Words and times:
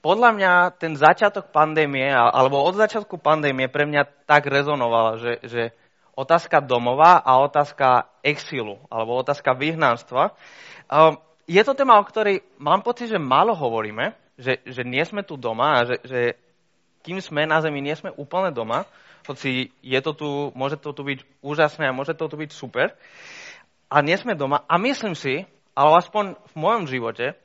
podľa 0.00 0.30
mňa 0.32 0.52
ten 0.80 0.96
začiatok 0.96 1.52
pandémie, 1.52 2.08
alebo 2.08 2.64
od 2.64 2.76
začiatku 2.76 3.20
pandémie 3.20 3.68
pre 3.68 3.84
mňa 3.84 4.24
tak 4.24 4.48
rezonovala, 4.48 5.20
že, 5.20 5.32
že 5.44 5.62
otázka 6.16 6.64
domova 6.64 7.20
a 7.20 7.40
otázka 7.40 8.08
exilu, 8.24 8.80
alebo 8.88 9.20
otázka 9.20 9.52
vyhnanstva. 9.56 10.32
Um, 10.88 11.20
je 11.44 11.60
to 11.64 11.76
téma, 11.76 12.00
o 12.00 12.08
ktorej 12.08 12.44
mám 12.56 12.80
pocit, 12.80 13.12
že 13.12 13.20
málo 13.20 13.52
hovoríme, 13.52 14.16
že, 14.40 14.64
že 14.64 14.82
nie 14.84 15.04
sme 15.04 15.20
tu 15.20 15.36
doma 15.36 15.80
a 15.80 15.84
že, 15.84 15.96
že 16.04 16.20
kým 17.04 17.20
sme 17.20 17.48
na 17.48 17.60
Zemi, 17.60 17.80
nie 17.80 17.96
sme 17.96 18.12
úplne 18.12 18.52
doma, 18.52 18.84
hoci 19.28 19.72
je 19.84 20.00
to 20.00 20.12
tu, 20.16 20.28
môže 20.56 20.80
to 20.80 20.96
tu 20.96 21.02
byť 21.04 21.44
úžasné 21.44 21.88
a 21.88 21.96
môže 21.96 22.16
to 22.16 22.24
tu 22.28 22.36
byť 22.40 22.50
super. 22.52 22.96
A 23.90 24.00
nie 24.00 24.16
sme 24.16 24.38
doma. 24.38 24.64
A 24.64 24.80
myslím 24.80 25.12
si, 25.12 25.44
ale 25.76 25.90
aspoň 25.98 26.38
v 26.40 26.54
mojom 26.56 26.84
živote, 26.88 27.36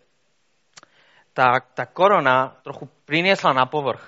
tak 1.36 1.76
tá 1.76 1.84
korona 1.84 2.56
trochu 2.64 2.88
priniesla 3.04 3.52
na 3.52 3.68
povrch 3.68 4.02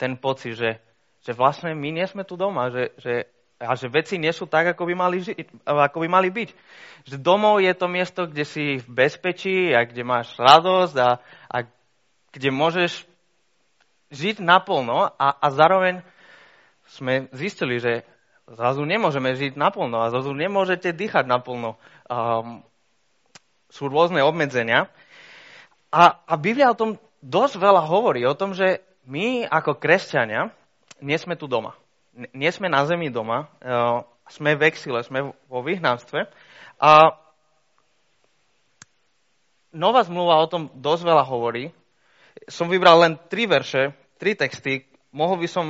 ten 0.00 0.16
pocit, 0.16 0.56
že, 0.56 0.80
že 1.20 1.36
vlastne 1.36 1.76
my 1.76 1.88
nie 1.92 2.06
sme 2.08 2.24
tu 2.24 2.34
doma, 2.34 2.72
že, 2.72 2.96
že, 2.96 3.28
a 3.60 3.76
že 3.76 3.92
veci 3.92 4.16
nie 4.16 4.32
sú 4.32 4.48
tak, 4.48 4.74
ako 4.74 4.88
by, 4.88 4.94
mali 4.96 5.22
žiť, 5.22 5.68
ako 5.68 5.98
by 6.02 6.08
mali 6.08 6.32
byť. 6.32 6.48
Že 7.12 7.16
domov 7.20 7.60
je 7.60 7.70
to 7.76 7.86
miesto, 7.86 8.26
kde 8.26 8.42
si 8.48 8.64
v 8.80 8.88
bezpečí 8.88 9.70
a 9.70 9.84
kde 9.84 10.02
máš 10.02 10.32
radosť 10.40 10.94
a, 10.98 11.20
a 11.46 11.56
kde 12.32 12.48
môžeš 12.50 13.04
žiť 14.10 14.40
naplno 14.40 15.12
a, 15.12 15.28
a 15.38 15.46
zároveň 15.52 16.00
sme 16.88 17.28
zistili, 17.36 17.78
že 17.78 18.02
zrazu 18.48 18.82
nemôžeme 18.82 19.36
žiť 19.36 19.54
naplno 19.60 20.02
a 20.02 20.10
zrazu 20.10 20.32
nemôžete 20.34 20.90
dýchať 20.90 21.24
naplno. 21.28 21.76
Um, 22.08 22.64
sú 23.72 23.88
rôzne 23.88 24.20
obmedzenia. 24.20 24.92
A, 25.92 26.24
a 26.24 26.34
Biblia 26.40 26.72
o 26.72 26.78
tom 26.78 26.96
dosť 27.20 27.60
veľa 27.60 27.84
hovorí, 27.84 28.24
o 28.24 28.34
tom, 28.34 28.56
že 28.56 28.80
my 29.04 29.44
ako 29.46 29.76
kresťania 29.76 30.48
nie 31.04 31.18
sme 31.20 31.36
tu 31.36 31.44
doma. 31.44 31.76
Nie 32.32 32.48
sme 32.48 32.72
na 32.72 32.84
zemi 32.88 33.12
doma, 33.12 33.48
uh, 33.60 34.04
sme 34.28 34.56
v 34.56 34.72
exile, 34.72 35.04
sme 35.04 35.36
vo 35.48 35.60
vyhnanstve. 35.60 36.28
A 36.80 37.20
Nová 39.72 40.04
zmluva 40.04 40.36
o 40.36 40.50
tom 40.52 40.68
dosť 40.76 41.02
veľa 41.08 41.24
hovorí. 41.24 41.72
Som 42.44 42.68
vybral 42.68 43.00
len 43.00 43.16
tri 43.32 43.48
verše, 43.48 43.96
tri 44.20 44.36
texty. 44.36 44.84
Mohol 45.16 45.44
by 45.44 45.48
som 45.48 45.66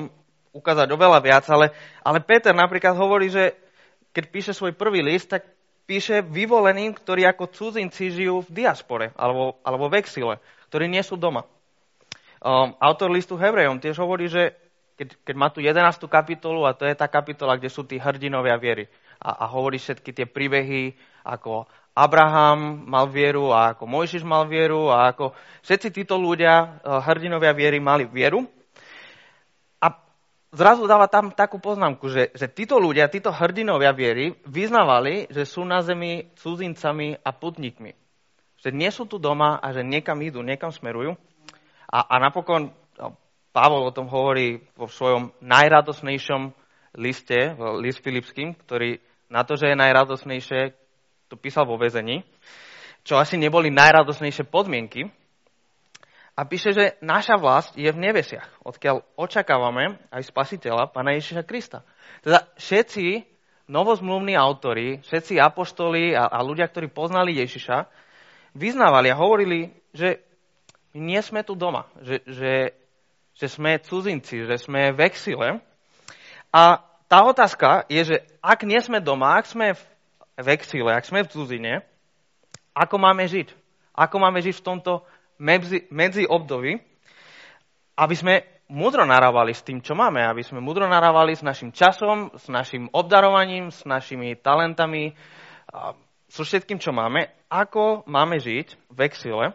ukázať 0.50 0.90
oveľa 0.90 1.22
viac, 1.22 1.46
ale, 1.46 1.70
ale 2.02 2.18
Peter 2.18 2.50
napríklad 2.50 2.98
hovorí, 2.98 3.30
že 3.30 3.54
keď 4.10 4.24
píše 4.28 4.52
svoj 4.52 4.74
prvý 4.74 5.06
list, 5.06 5.30
tak 5.30 5.46
píše 5.86 6.22
vyvoleným, 6.22 6.94
ktorí 6.94 7.26
ako 7.26 7.50
cudzinci 7.50 8.14
žijú 8.14 8.46
v 8.46 8.64
diaspore 8.64 9.10
alebo, 9.18 9.58
alebo 9.66 9.90
v 9.90 9.98
exile, 9.98 10.34
ktorí 10.70 10.86
nie 10.86 11.02
sú 11.02 11.18
doma. 11.18 11.44
Um, 12.42 12.74
autor 12.82 13.10
listu 13.14 13.38
Hebrejom 13.38 13.78
tiež 13.78 14.02
hovorí, 14.02 14.26
že 14.26 14.54
keď, 14.98 15.08
keď 15.22 15.34
má 15.38 15.48
tu 15.50 15.62
11. 15.62 15.78
kapitolu 16.10 16.66
a 16.66 16.74
to 16.74 16.86
je 16.86 16.94
tá 16.94 17.06
kapitola, 17.06 17.54
kde 17.54 17.70
sú 17.70 17.86
tí 17.86 17.98
hrdinovia 18.02 18.58
viery 18.58 18.90
a, 19.22 19.42
a 19.42 19.50
hovorí 19.50 19.78
všetky 19.78 20.10
tie 20.10 20.26
príbehy, 20.26 20.94
ako 21.22 21.70
Abraham 21.94 22.88
mal 22.88 23.06
vieru 23.06 23.54
a 23.54 23.76
ako 23.76 23.84
Mojžiš 23.86 24.26
mal 24.26 24.48
vieru 24.50 24.90
a 24.90 25.14
ako 25.14 25.36
všetci 25.62 26.02
títo 26.02 26.18
ľudia, 26.18 26.82
uh, 26.82 26.98
hrdinovia 27.04 27.54
viery, 27.54 27.78
mali 27.78 28.10
vieru 28.10 28.46
zrazu 30.52 30.84
dáva 30.84 31.08
tam 31.08 31.32
takú 31.32 31.56
poznámku, 31.56 32.12
že, 32.12 32.30
že 32.36 32.46
títo 32.46 32.76
ľudia, 32.76 33.08
títo 33.08 33.32
hrdinovia 33.32 33.90
viery 33.96 34.36
vyznávali, 34.44 35.32
že 35.32 35.48
sú 35.48 35.64
na 35.64 35.80
zemi 35.80 36.28
cudzincami 36.36 37.18
a 37.24 37.30
putníkmi. 37.32 37.96
Že 38.62 38.70
nie 38.76 38.90
sú 38.92 39.08
tu 39.08 39.18
doma 39.18 39.58
a 39.58 39.72
že 39.74 39.82
niekam 39.82 40.20
idú, 40.22 40.44
niekam 40.44 40.70
smerujú. 40.70 41.18
A, 41.90 41.98
a 42.06 42.14
napokon 42.22 42.70
no, 43.00 43.18
Pavol 43.50 43.88
o 43.88 43.96
tom 43.96 44.06
hovorí 44.06 44.62
vo 44.78 44.86
svojom 44.86 45.34
najradosnejšom 45.42 46.54
liste, 47.00 47.56
list 47.80 48.04
Filipským, 48.04 48.54
ktorý 48.54 49.00
na 49.32 49.42
to, 49.48 49.56
že 49.56 49.72
je 49.72 49.80
najradosnejšie, 49.80 50.60
to 51.32 51.40
písal 51.40 51.64
vo 51.64 51.80
väzení, 51.80 52.20
čo 53.02 53.16
asi 53.16 53.40
neboli 53.40 53.72
najradosnejšie 53.72 54.44
podmienky, 54.46 55.08
a 56.32 56.48
píše, 56.48 56.72
že 56.72 56.84
naša 57.04 57.36
vlast 57.36 57.76
je 57.76 57.88
v 57.92 58.02
nebesiach, 58.08 58.48
odkiaľ 58.64 59.04
očakávame 59.20 60.00
aj 60.08 60.22
spasiteľa, 60.32 60.88
Pana 60.88 61.12
Ježiša 61.12 61.44
Krista. 61.44 61.84
Teda 62.24 62.48
všetci 62.56 63.28
novozmluvní 63.68 64.32
autori, 64.32 65.04
všetci 65.04 65.36
apoštoli 65.36 66.16
a, 66.16 66.32
a 66.32 66.38
ľudia, 66.40 66.68
ktorí 66.72 66.88
poznali 66.88 67.36
Ježiša, 67.36 67.84
vyznávali 68.56 69.12
a 69.12 69.20
hovorili, 69.20 69.76
že 69.92 70.24
nie 70.96 71.20
sme 71.20 71.44
tu 71.44 71.52
doma, 71.52 71.88
že, 72.00 72.24
že, 72.24 72.54
že 73.36 73.46
sme 73.48 73.80
cudzinci, 73.80 74.44
že 74.44 74.56
sme 74.56 74.92
v 74.92 75.00
exile. 75.08 75.60
A 76.52 76.80
tá 77.08 77.24
otázka 77.28 77.84
je, 77.92 78.16
že 78.16 78.16
ak 78.40 78.64
nie 78.64 78.80
sme 78.80 79.04
doma, 79.04 79.36
ak 79.36 79.48
sme 79.48 79.76
v 80.36 80.46
exile, 80.52 80.96
ak 80.96 81.04
sme 81.04 81.24
v 81.24 81.32
cudzine, 81.32 81.72
ako 82.72 82.96
máme 82.96 83.28
žiť? 83.28 83.52
Ako 83.92 84.16
máme 84.16 84.40
žiť 84.40 84.56
v 84.56 84.64
tomto 84.64 85.04
medzi, 85.42 85.90
medzi 85.90 86.22
období, 86.22 86.78
aby 87.98 88.14
sme 88.14 88.46
múdro 88.70 89.02
narávali 89.02 89.50
s 89.52 89.66
tým, 89.66 89.82
čo 89.82 89.98
máme, 89.98 90.22
aby 90.22 90.46
sme 90.46 90.62
múdro 90.62 90.86
narávali 90.86 91.34
s 91.34 91.42
našim 91.42 91.74
časom, 91.74 92.30
s 92.38 92.46
našim 92.46 92.86
obdarovaním, 92.94 93.74
s 93.74 93.82
našimi 93.82 94.38
talentami, 94.38 95.12
so 96.30 96.46
všetkým, 96.46 96.78
čo 96.78 96.94
máme, 96.94 97.28
ako 97.50 98.06
máme 98.08 98.40
žiť 98.40 98.88
v 98.88 98.98
exile. 99.04 99.46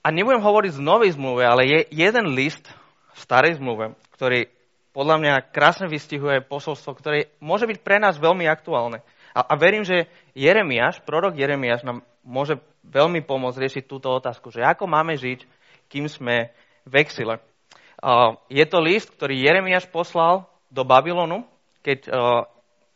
A 0.00 0.08
nebudem 0.08 0.40
hovoriť 0.40 0.80
z 0.80 0.80
novej 0.80 1.12
zmluve, 1.12 1.44
ale 1.44 1.68
je 1.68 1.80
jeden 1.92 2.32
list 2.32 2.64
v 3.12 3.18
starej 3.20 3.60
zmluve, 3.60 3.92
ktorý 4.16 4.48
podľa 4.96 5.16
mňa 5.20 5.34
krásne 5.52 5.86
vystihuje 5.92 6.40
posolstvo, 6.40 6.96
ktoré 6.96 7.28
môže 7.44 7.68
byť 7.68 7.78
pre 7.84 8.00
nás 8.00 8.16
veľmi 8.16 8.48
aktuálne. 8.48 9.04
A, 9.36 9.44
a 9.44 9.54
verím, 9.60 9.84
že 9.84 10.08
Jeremiáš, 10.32 11.04
prorok 11.04 11.36
Jeremiáš 11.36 11.84
nám 11.84 12.00
môže 12.24 12.58
veľmi 12.84 13.20
pomôcť 13.24 13.60
riešiť 13.60 13.84
túto 13.84 14.08
otázku, 14.08 14.48
že 14.48 14.64
ako 14.64 14.88
máme 14.88 15.16
žiť, 15.16 15.44
kým 15.90 16.08
sme 16.08 16.50
v 16.86 16.92
exile. 17.00 17.42
Je 18.48 18.64
to 18.64 18.78
list, 18.80 19.12
ktorý 19.12 19.36
Jeremiáš 19.36 19.90
poslal 19.92 20.48
do 20.72 20.86
Babylonu, 20.86 21.44
keď 21.84 22.08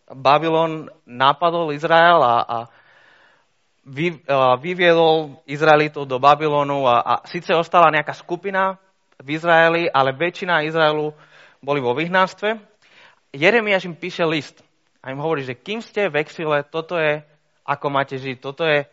Babylon 0.08 0.88
napadol 1.04 1.76
Izrael 1.76 2.20
a, 2.24 2.36
a 2.44 2.58
vyviedol 4.56 5.44
Izraelitov 5.44 6.08
do 6.08 6.16
Babylonu 6.16 6.88
a, 6.88 7.04
a 7.04 7.14
síce 7.28 7.52
ostala 7.52 7.92
nejaká 7.92 8.16
skupina 8.16 8.80
v 9.20 9.36
Izraeli, 9.36 9.92
ale 9.92 10.16
väčšina 10.16 10.64
Izraelu 10.64 11.12
boli 11.60 11.84
vo 11.84 11.92
vyhnanstve. 11.92 12.56
Jeremiáš 13.36 13.84
im 13.84 13.96
píše 13.96 14.24
list 14.24 14.64
a 15.04 15.12
im 15.12 15.20
hovorí, 15.20 15.44
že 15.44 15.58
kým 15.58 15.84
ste 15.84 16.08
v 16.08 16.24
exile, 16.24 16.64
toto 16.64 16.96
je, 16.96 17.20
ako 17.68 17.86
máte 17.92 18.16
žiť, 18.16 18.40
toto 18.40 18.64
je 18.64 18.88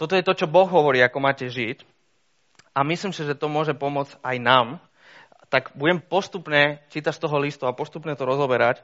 toto 0.00 0.16
je 0.16 0.24
to, 0.24 0.32
čo 0.32 0.48
Boh 0.48 0.64
hovorí, 0.64 1.04
ako 1.04 1.20
máte 1.20 1.44
žiť. 1.52 1.84
A 2.72 2.80
myslím 2.88 3.12
si, 3.12 3.20
že 3.20 3.36
to 3.36 3.52
môže 3.52 3.76
pomôcť 3.76 4.16
aj 4.24 4.36
nám. 4.40 4.66
Tak 5.52 5.76
budem 5.76 6.00
postupne 6.00 6.80
čítať 6.88 7.12
z 7.12 7.20
toho 7.20 7.36
listu 7.36 7.68
a 7.68 7.76
postupne 7.76 8.16
to 8.16 8.24
rozoberať. 8.24 8.80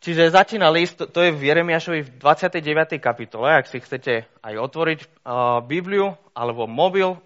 Čiže 0.00 0.32
začína 0.32 0.72
list, 0.72 0.96
to 0.96 1.18
je 1.20 1.34
v 1.34 1.44
Jeremiašovi 1.44 2.00
v 2.06 2.10
29. 2.16 2.96
kapitole, 2.96 3.52
ak 3.52 3.68
si 3.68 3.82
chcete 3.82 4.24
aj 4.40 4.54
otvoriť 4.56 5.00
uh, 5.04 5.60
Bibliu 5.60 6.16
alebo 6.32 6.64
mobil, 6.70 7.18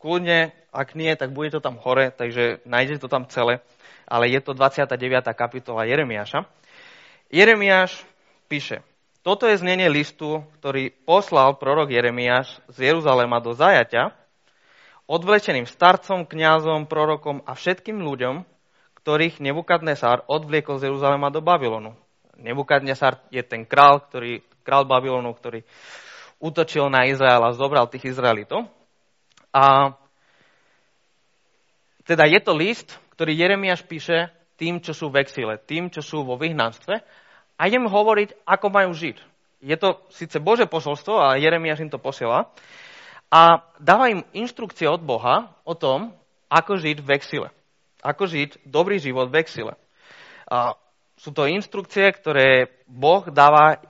kľudne, 0.00 0.56
ak 0.72 0.96
nie, 0.96 1.12
tak 1.18 1.36
bude 1.36 1.52
to 1.52 1.60
tam 1.60 1.76
hore, 1.82 2.14
takže 2.14 2.64
nájdete 2.64 3.02
to 3.04 3.12
tam 3.12 3.28
celé. 3.28 3.60
Ale 4.08 4.30
je 4.30 4.40
to 4.40 4.54
29. 4.54 4.96
kapitola 5.36 5.84
Jeremiaša. 5.84 6.46
Jeremiáš 7.28 8.06
píše, 8.46 8.86
toto 9.26 9.50
je 9.50 9.58
znenie 9.58 9.90
listu, 9.90 10.46
ktorý 10.62 10.94
poslal 11.02 11.58
prorok 11.58 11.90
Jeremiáš 11.90 12.62
z 12.70 12.94
Jeruzalema 12.94 13.42
do 13.42 13.58
zajaťa, 13.58 14.14
odvlečeným 15.10 15.66
starcom, 15.66 16.22
kňazom, 16.22 16.86
prorokom 16.86 17.42
a 17.42 17.58
všetkým 17.58 17.98
ľuďom, 18.06 18.46
ktorých 19.02 19.42
Nebukadnesár 19.42 20.22
odvliekol 20.30 20.78
z 20.78 20.86
Jeruzalema 20.86 21.34
do 21.34 21.42
Babylonu. 21.42 21.98
Nebukadnesár 22.38 23.18
je 23.34 23.42
ten 23.42 23.66
král, 23.66 24.06
ktorý, 24.06 24.46
král 24.62 24.86
Babylonu, 24.86 25.34
ktorý 25.34 25.66
útočil 26.38 26.86
na 26.86 27.10
Izrael 27.10 27.42
a 27.42 27.50
zobral 27.50 27.90
tých 27.90 28.14
Izraelitov. 28.14 28.70
A 29.50 29.98
teda 32.06 32.30
je 32.30 32.38
to 32.38 32.54
list, 32.54 32.94
ktorý 33.18 33.34
Jeremiáš 33.34 33.82
píše 33.82 34.30
tým, 34.54 34.78
čo 34.78 34.94
sú 34.94 35.10
v 35.10 35.18
exile, 35.18 35.58
tým, 35.58 35.90
čo 35.90 35.98
sú 35.98 36.22
vo 36.22 36.38
vyhnanstve 36.38 37.25
a 37.56 37.68
idem 37.68 37.88
hovoriť, 37.88 38.44
ako 38.44 38.66
majú 38.68 38.92
žiť. 38.92 39.16
Je 39.64 39.76
to 39.80 40.04
síce 40.12 40.36
Bože 40.36 40.68
posolstvo, 40.68 41.16
ale 41.16 41.40
Jeremiáš 41.40 41.82
im 41.82 41.92
to 41.92 41.96
posiela. 41.96 42.52
A 43.32 43.64
dáva 43.80 44.12
im 44.12 44.22
inštrukcie 44.36 44.86
od 44.86 45.02
Boha 45.02 45.50
o 45.66 45.74
tom, 45.74 46.14
ako 46.52 46.78
žiť 46.78 46.98
v 47.02 47.08
exile. 47.16 47.48
Ako 48.04 48.28
žiť 48.28 48.68
dobrý 48.68 49.02
život 49.02 49.32
v 49.32 49.42
exile. 49.42 49.74
A 50.46 50.78
sú 51.16 51.32
to 51.32 51.48
inštrukcie, 51.48 52.06
ktoré 52.12 52.70
Boh 52.86 53.24
dáva 53.32 53.80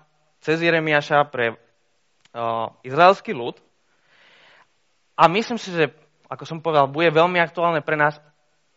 cez 0.40 0.62
Jeremiáša 0.62 1.26
pre 1.28 1.52
uh, 1.52 2.70
izraelský 2.86 3.34
ľud. 3.34 3.58
A 5.18 5.26
myslím 5.26 5.58
si, 5.58 5.74
že, 5.74 5.90
ako 6.30 6.44
som 6.46 6.62
povedal, 6.62 6.86
bude 6.86 7.10
veľmi 7.10 7.42
aktuálne 7.42 7.82
pre 7.82 7.98
nás 7.98 8.16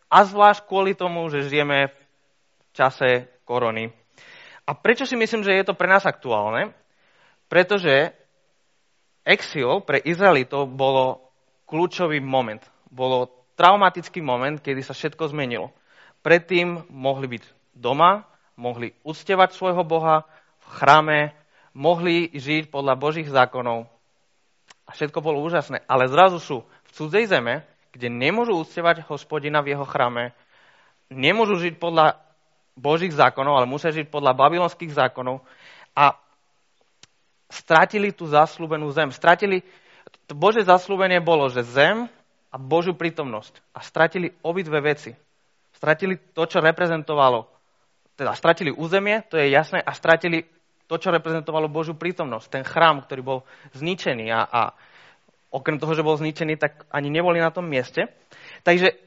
a 0.10 0.26
zvlášť 0.26 0.66
kvôli 0.66 0.98
tomu, 0.98 1.30
že 1.30 1.46
žijeme 1.46 1.94
v 1.94 1.98
čase 2.74 3.30
korony. 3.46 3.94
A 4.70 4.78
prečo 4.78 5.10
si 5.10 5.18
myslím, 5.18 5.42
že 5.42 5.58
je 5.58 5.66
to 5.66 5.74
pre 5.74 5.90
nás 5.90 6.06
aktuálne? 6.06 6.70
Pretože 7.50 8.14
exil 9.26 9.82
pre 9.82 9.98
Izraelitov 9.98 10.70
bolo 10.70 11.34
kľúčový 11.66 12.22
moment. 12.22 12.62
Bolo 12.94 13.34
traumatický 13.58 14.22
moment, 14.22 14.62
kedy 14.62 14.86
sa 14.86 14.94
všetko 14.94 15.34
zmenilo. 15.34 15.74
Predtým 16.22 16.86
mohli 16.94 17.26
byť 17.26 17.44
doma, 17.74 18.30
mohli 18.62 18.94
uctievať 19.02 19.58
svojho 19.58 19.82
Boha 19.82 20.30
v 20.62 20.66
chráme, 20.78 21.20
mohli 21.74 22.30
žiť 22.30 22.70
podľa 22.70 22.94
Božích 22.94 23.26
zákonov. 23.26 23.90
A 24.86 24.94
všetko 24.94 25.18
bolo 25.26 25.42
úžasné. 25.42 25.82
Ale 25.90 26.14
zrazu 26.14 26.38
sú 26.38 26.62
v 26.62 26.90
cudzej 26.94 27.26
zeme, 27.26 27.66
kde 27.90 28.14
nemôžu 28.14 28.54
uctievať 28.54 29.02
hospodina 29.10 29.66
v 29.66 29.74
jeho 29.74 29.86
chráme, 29.90 30.30
nemôžu 31.10 31.58
žiť 31.58 31.82
podľa 31.82 32.29
Božích 32.80 33.12
zákonov, 33.12 33.60
ale 33.60 33.68
musia 33.68 33.92
žiť 33.92 34.08
podľa 34.08 34.32
babylonských 34.40 34.96
zákonov 34.96 35.44
a 35.92 36.16
stratili 37.52 38.16
tú 38.16 38.24
zaslúbenú 38.32 38.88
zem. 38.96 39.12
Stratili, 39.12 39.68
to 40.26 40.34
Bože 40.34 40.64
zaslúbenie 40.64 41.20
bolo, 41.20 41.52
že 41.52 41.68
zem 41.68 42.08
a 42.50 42.56
Božiu 42.56 42.96
prítomnosť. 42.96 43.60
A 43.76 43.84
stratili 43.84 44.32
obidve 44.42 44.80
veci. 44.80 45.12
Stratili 45.76 46.16
to, 46.34 46.48
čo 46.48 46.64
reprezentovalo, 46.64 47.48
teda 48.20 48.36
stratili 48.36 48.72
územie, 48.72 49.24
to 49.32 49.40
je 49.40 49.48
jasné, 49.48 49.80
a 49.80 49.96
stratili 49.96 50.44
to, 50.90 50.96
čo 51.00 51.14
reprezentovalo 51.14 51.72
Božiu 51.72 51.96
prítomnosť. 51.96 52.48
Ten 52.52 52.64
chrám, 52.68 53.06
ktorý 53.06 53.22
bol 53.22 53.40
zničený 53.78 54.28
a, 54.34 54.42
a 54.44 54.62
okrem 55.54 55.80
toho, 55.80 55.94
že 55.96 56.04
bol 56.04 56.18
zničený, 56.18 56.60
tak 56.60 56.84
ani 56.92 57.14
neboli 57.14 57.40
na 57.40 57.54
tom 57.54 57.70
mieste. 57.70 58.10
Takže 58.66 58.98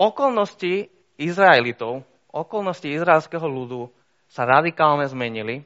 okolnosti 0.00 0.88
Izraelitov, 1.20 2.06
okolnosti 2.32 2.88
izraelského 2.88 3.44
ľudu 3.44 3.92
sa 4.32 4.48
radikálne 4.48 5.04
zmenili 5.04 5.62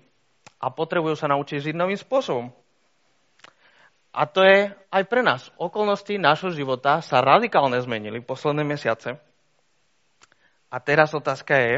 a 0.58 0.66
potrebujú 0.68 1.14
sa 1.14 1.30
naučiť 1.30 1.70
žiť 1.70 1.74
novým 1.78 1.96
spôsobom. 1.96 2.50
A 4.16 4.24
to 4.26 4.42
je 4.42 4.72
aj 4.72 5.02
pre 5.06 5.20
nás. 5.20 5.52
Okolnosti 5.60 6.10
nášho 6.16 6.50
života 6.50 7.04
sa 7.04 7.22
radikálne 7.22 7.78
zmenili 7.78 8.24
posledné 8.24 8.64
mesiace. 8.64 9.20
A 10.72 10.76
teraz 10.82 11.12
otázka 11.12 11.54
je, 11.54 11.74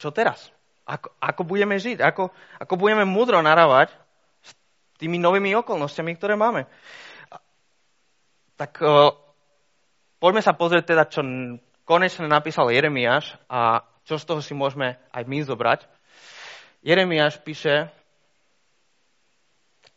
čo 0.00 0.10
teraz? 0.10 0.50
Ako, 0.88 1.12
ako 1.20 1.42
budeme 1.46 1.76
žiť? 1.76 2.00
Ako, 2.00 2.32
ako 2.60 2.74
budeme 2.80 3.04
múdro 3.06 3.38
naravať 3.44 3.92
s 4.44 4.50
tými 4.98 5.20
novými 5.20 5.52
okolnostiami, 5.60 6.16
ktoré 6.16 6.34
máme? 6.34 6.66
Tak 8.56 8.80
uh, 8.80 9.12
poďme 10.16 10.42
sa 10.44 10.56
pozrieť 10.56 10.84
teda, 10.96 11.04
čo 11.08 11.20
konečne 11.84 12.26
napísal 12.28 12.72
Jeremiáš 12.72 13.36
a 13.48 13.84
čo 14.04 14.20
z 14.20 14.24
toho 14.24 14.40
si 14.44 14.52
môžeme 14.52 15.00
aj 15.12 15.22
my 15.24 15.38
zobrať. 15.44 15.80
Jeremiáš 16.84 17.40
píše, 17.40 17.88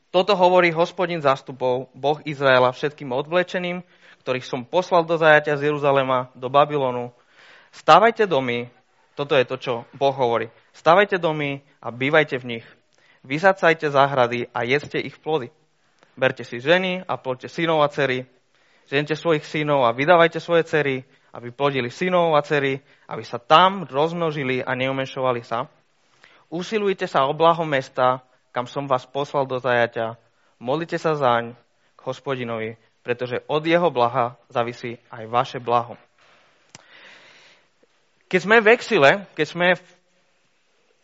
toto 0.07 0.39
hovorí 0.39 0.71
hospodin 0.71 1.19
zástupov, 1.19 1.91
Boh 1.91 2.19
Izraela 2.23 2.71
všetkým 2.71 3.11
odvlečeným, 3.11 3.83
ktorých 4.23 4.47
som 4.47 4.63
poslal 4.63 5.03
do 5.03 5.19
zajatia 5.19 5.59
z 5.59 5.71
Jeruzalema, 5.71 6.31
do 6.31 6.47
Babylonu. 6.47 7.11
Stávajte 7.75 8.23
domy, 8.23 8.71
toto 9.19 9.35
je 9.35 9.43
to, 9.43 9.55
čo 9.59 9.73
Boh 9.91 10.15
hovorí. 10.15 10.47
Stávajte 10.71 11.19
domy 11.19 11.59
a 11.83 11.91
bývajte 11.91 12.39
v 12.39 12.57
nich. 12.57 12.65
Vysádzajte 13.27 13.91
záhrady 13.91 14.47
a 14.55 14.63
jedzte 14.63 15.03
ich 15.03 15.19
plody. 15.19 15.51
Berte 16.15 16.47
si 16.47 16.63
ženy 16.63 17.03
a 17.03 17.19
ploďte 17.19 17.51
synov 17.51 17.83
a 17.83 17.91
cery. 17.91 18.23
Žente 18.87 19.19
svojich 19.19 19.43
synov 19.43 19.83
a 19.83 19.91
vydávajte 19.91 20.39
svoje 20.39 20.63
cery, 20.63 21.03
aby 21.37 21.53
plodili 21.53 21.93
synov 21.93 22.33
a 22.33 22.41
cery, 22.41 22.81
aby 23.05 23.21
sa 23.21 23.37
tam 23.37 23.85
rozmnožili 23.85 24.65
a 24.65 24.73
neumešovali 24.73 25.45
sa. 25.45 25.69
Usilujte 26.49 27.05
sa 27.05 27.29
o 27.29 27.37
blaho 27.37 27.61
mesta, 27.61 28.25
kam 28.49 28.65
som 28.65 28.89
vás 28.89 29.05
poslal 29.05 29.45
do 29.45 29.61
zajaťa. 29.61 30.17
Modlite 30.57 30.97
sa 30.97 31.13
zaň 31.13 31.53
k 31.93 31.99
hospodinovi, 32.01 32.73
pretože 33.05 33.45
od 33.45 33.61
jeho 33.61 33.93
blaha 33.93 34.33
zavisí 34.49 34.97
aj 35.13 35.23
vaše 35.29 35.59
blaho. 35.61 35.93
Keď 38.25 38.39
sme 38.41 38.57
v 38.57 38.73
exile, 38.73 39.11
keď 39.37 39.45
sme 39.45 39.67
v 39.77 39.85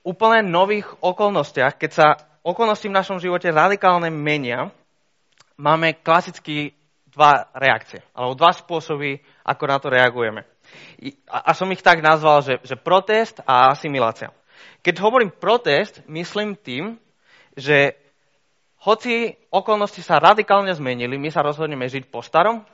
úplne 0.01 0.49
nových 0.49 0.89
okolnostiach, 0.97 1.77
keď 1.77 1.91
sa 1.93 2.07
okolnosti 2.41 2.89
v 2.89 2.97
našom 2.97 3.21
živote 3.21 3.53
radikálne 3.53 4.09
menia, 4.09 4.73
máme 5.61 5.93
klasicky 6.01 6.73
dva 7.13 7.47
reakcie, 7.53 8.01
alebo 8.17 8.33
dva 8.33 8.51
spôsoby, 8.51 9.21
ako 9.45 9.63
na 9.69 9.77
to 9.77 9.87
reagujeme. 9.93 10.41
A, 11.29 11.53
som 11.53 11.69
ich 11.69 11.85
tak 11.85 12.01
nazval, 12.01 12.41
že, 12.41 12.57
že 12.65 12.73
protest 12.73 13.39
a 13.45 13.69
asimilácia. 13.71 14.33
Keď 14.81 14.95
hovorím 14.99 15.29
protest, 15.29 16.01
myslím 16.09 16.57
tým, 16.57 16.97
že 17.53 17.93
hoci 18.83 19.37
okolnosti 19.53 20.01
sa 20.03 20.19
radikálne 20.19 20.73
zmenili, 20.73 21.15
my 21.15 21.29
sa 21.31 21.45
rozhodneme 21.45 21.87
žiť 21.87 22.09
po 22.09 22.19
starom, 22.25 22.65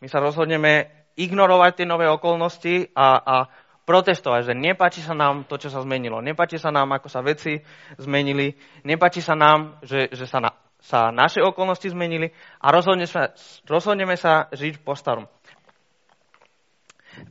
my 0.00 0.06
sa 0.08 0.22
rozhodneme 0.22 0.88
ignorovať 1.18 1.82
tie 1.82 1.86
nové 1.86 2.08
okolnosti 2.08 2.88
a, 2.96 3.08
a 3.20 3.36
protestovať, 3.82 4.52
že 4.52 4.54
nepáči 4.54 5.00
sa 5.02 5.12
nám 5.12 5.44
to, 5.44 5.58
čo 5.58 5.68
sa 5.68 5.82
zmenilo. 5.82 6.22
Nepáči 6.22 6.56
sa 6.56 6.70
nám, 6.70 6.94
ako 6.94 7.10
sa 7.10 7.20
veci 7.20 7.58
zmenili. 7.98 8.54
Nepáči 8.86 9.20
sa 9.20 9.34
nám, 9.34 9.82
že, 9.82 10.08
že 10.14 10.24
sa, 10.30 10.38
na, 10.38 10.50
sa 10.82 11.14
naše 11.14 11.38
okolnosti 11.38 11.86
zmenili 11.86 12.34
a 12.58 12.74
rozhodne 12.74 13.06
sa, 13.06 13.30
rozhodneme 13.70 14.18
sa 14.18 14.50
žiť 14.50 14.82
po 14.82 14.98
starom. 14.98 15.30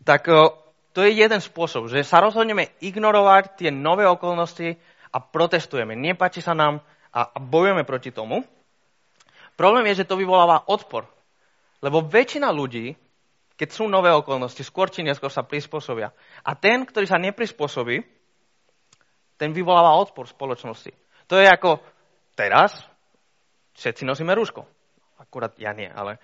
Tak 0.07 0.24
to 0.95 1.00
je 1.03 1.12
jeden 1.12 1.39
spôsob, 1.44 1.92
že 1.92 2.07
sa 2.07 2.24
rozhodneme 2.24 2.71
ignorovať 2.80 3.59
tie 3.59 3.69
nové 3.71 4.07
okolnosti 4.07 4.80
a 5.12 5.18
protestujeme. 5.19 5.95
Nepáči 6.00 6.39
sa 6.39 6.56
nám 6.56 6.80
a, 7.12 7.27
bojujeme 7.39 7.83
proti 7.83 8.15
tomu. 8.15 8.48
Problém 9.59 9.92
je, 9.92 10.03
že 10.03 10.07
to 10.07 10.15
vyvoláva 10.15 10.63
odpor. 10.71 11.07
Lebo 11.83 12.07
väčšina 12.07 12.48
ľudí, 12.51 12.95
keď 13.59 13.69
sú 13.71 13.86
nové 13.92 14.09
okolnosti, 14.15 14.63
skôr 14.63 14.88
či 14.88 15.03
neskôr 15.03 15.30
sa 15.30 15.44
prispôsobia. 15.44 16.15
A 16.42 16.56
ten, 16.56 16.88
ktorý 16.88 17.06
sa 17.06 17.19
neprispôsobí, 17.19 18.00
ten 19.36 19.50
vyvoláva 19.51 19.98
odpor 19.98 20.30
spoločnosti. 20.30 20.94
To 21.27 21.36
je 21.39 21.50
ako 21.50 21.81
teraz, 22.38 22.90
všetci 23.81 24.06
nosíme 24.06 24.38
rúško. 24.38 24.62
Akurát 25.18 25.57
ja 25.57 25.74
nie, 25.74 25.89
ale 25.89 26.22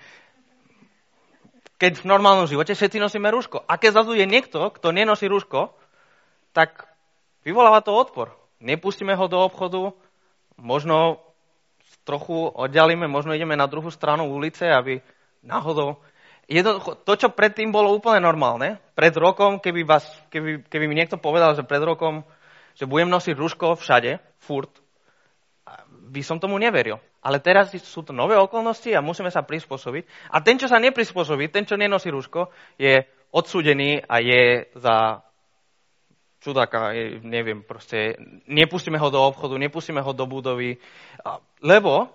keď 1.82 2.02
v 2.02 2.10
normálnom 2.10 2.50
živote 2.50 2.74
všetci 2.74 2.98
nosíme 3.02 3.30
rúško. 3.30 3.66
A 3.66 3.78
keď 3.78 4.02
zrazu 4.02 4.18
je 4.18 4.26
niekto, 4.30 4.70
kto 4.74 4.94
nenosí 4.94 5.30
rúško, 5.30 5.74
tak 6.54 6.90
vyvoláva 7.46 7.86
to 7.86 7.94
odpor. 7.94 8.34
Nepustíme 8.62 9.14
ho 9.14 9.26
do 9.30 9.38
obchodu, 9.38 9.94
možno 10.58 11.22
trochu 12.02 12.50
oddialíme, 12.50 13.06
možno 13.06 13.38
ideme 13.38 13.54
na 13.54 13.70
druhú 13.70 13.94
stranu 13.94 14.30
ulice, 14.30 14.66
aby 14.70 15.02
náhodou... 15.46 16.02
Jednoducho, 16.48 16.96
to, 17.04 17.14
čo 17.20 17.28
predtým 17.36 17.76
bolo 17.76 17.92
úplne 17.92 18.24
normálne, 18.24 18.80
pred 18.96 19.12
rokom, 19.20 19.60
keby, 19.60 19.84
vás, 19.84 20.08
keby, 20.32 20.64
keby 20.72 20.88
mi 20.88 20.96
niekto 20.96 21.20
povedal, 21.20 21.60
že 21.60 21.68
pred 21.68 21.84
rokom, 21.84 22.24
že 22.80 22.88
budem 22.88 23.12
nosiť 23.12 23.36
rúško 23.36 23.76
všade, 23.76 24.24
furt, 24.40 24.72
by 26.08 26.24
som 26.24 26.40
tomu 26.40 26.56
neveril. 26.56 27.04
Ale 27.28 27.44
teraz 27.44 27.76
sú 27.76 28.08
to 28.08 28.16
nové 28.16 28.40
okolnosti 28.40 28.88
a 28.96 29.04
musíme 29.04 29.28
sa 29.28 29.44
prispôsobiť. 29.44 30.32
A 30.32 30.40
ten, 30.40 30.56
čo 30.56 30.72
sa 30.72 30.80
neprispôsobí, 30.80 31.52
ten, 31.52 31.68
čo 31.68 31.76
nenosí 31.76 32.08
rúško, 32.08 32.48
je 32.80 33.04
odsudený 33.36 34.00
a 34.08 34.24
je 34.24 34.72
za 34.80 35.28
čudáka, 36.40 36.96
neviem, 37.28 37.68
proste 37.68 38.16
nepustíme 38.48 38.96
ho 38.96 39.12
do 39.12 39.20
obchodu, 39.20 39.60
nepustíme 39.60 40.00
ho 40.00 40.12
do 40.16 40.24
budovy, 40.24 40.80
lebo 41.60 42.08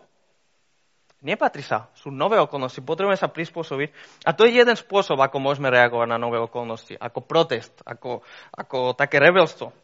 nepatrí 1.20 1.60
sa, 1.60 1.92
sú 1.92 2.08
nové 2.08 2.40
okolnosti, 2.40 2.80
potrebujeme 2.80 3.20
sa 3.20 3.28
prispôsobiť. 3.28 3.92
A 4.24 4.32
to 4.32 4.48
je 4.48 4.56
jeden 4.56 4.80
spôsob, 4.80 5.20
ako 5.20 5.44
môžeme 5.44 5.68
reagovať 5.68 6.08
na 6.08 6.16
nové 6.16 6.40
okolnosti, 6.40 6.96
ako 6.96 7.20
protest, 7.20 7.76
ako, 7.84 8.24
ako 8.56 8.96
také 8.96 9.20
rebelstvo, 9.20 9.76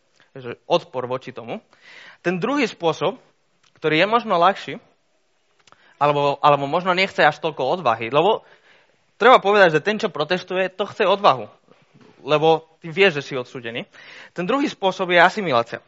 odpor 0.64 1.04
voči 1.04 1.37
tomu. 1.37 1.61
Ten 2.25 2.40
druhý 2.40 2.64
spôsob, 2.64 3.20
ktorý 3.76 4.00
je 4.00 4.06
možno 4.08 4.40
ľahší, 4.40 4.80
alebo, 5.99 6.38
alebo 6.38 6.64
možno 6.71 6.95
nechce 6.95 7.21
až 7.21 7.43
toľko 7.43 7.78
odvahy. 7.78 8.09
Lebo 8.09 8.47
treba 9.19 9.43
povedať, 9.43 9.78
že 9.78 9.85
ten, 9.85 9.99
čo 9.99 10.14
protestuje, 10.14 10.71
to 10.71 10.87
chce 10.87 11.05
odvahu. 11.05 11.50
Lebo 12.23 12.67
ty 12.83 12.90
vieš, 12.90 13.23
že 13.23 13.26
si 13.26 13.35
odsudený. 13.35 13.87
Ten 14.35 14.47
druhý 14.47 14.71
spôsob 14.71 15.11
je 15.11 15.21
asimilácia. 15.21 15.83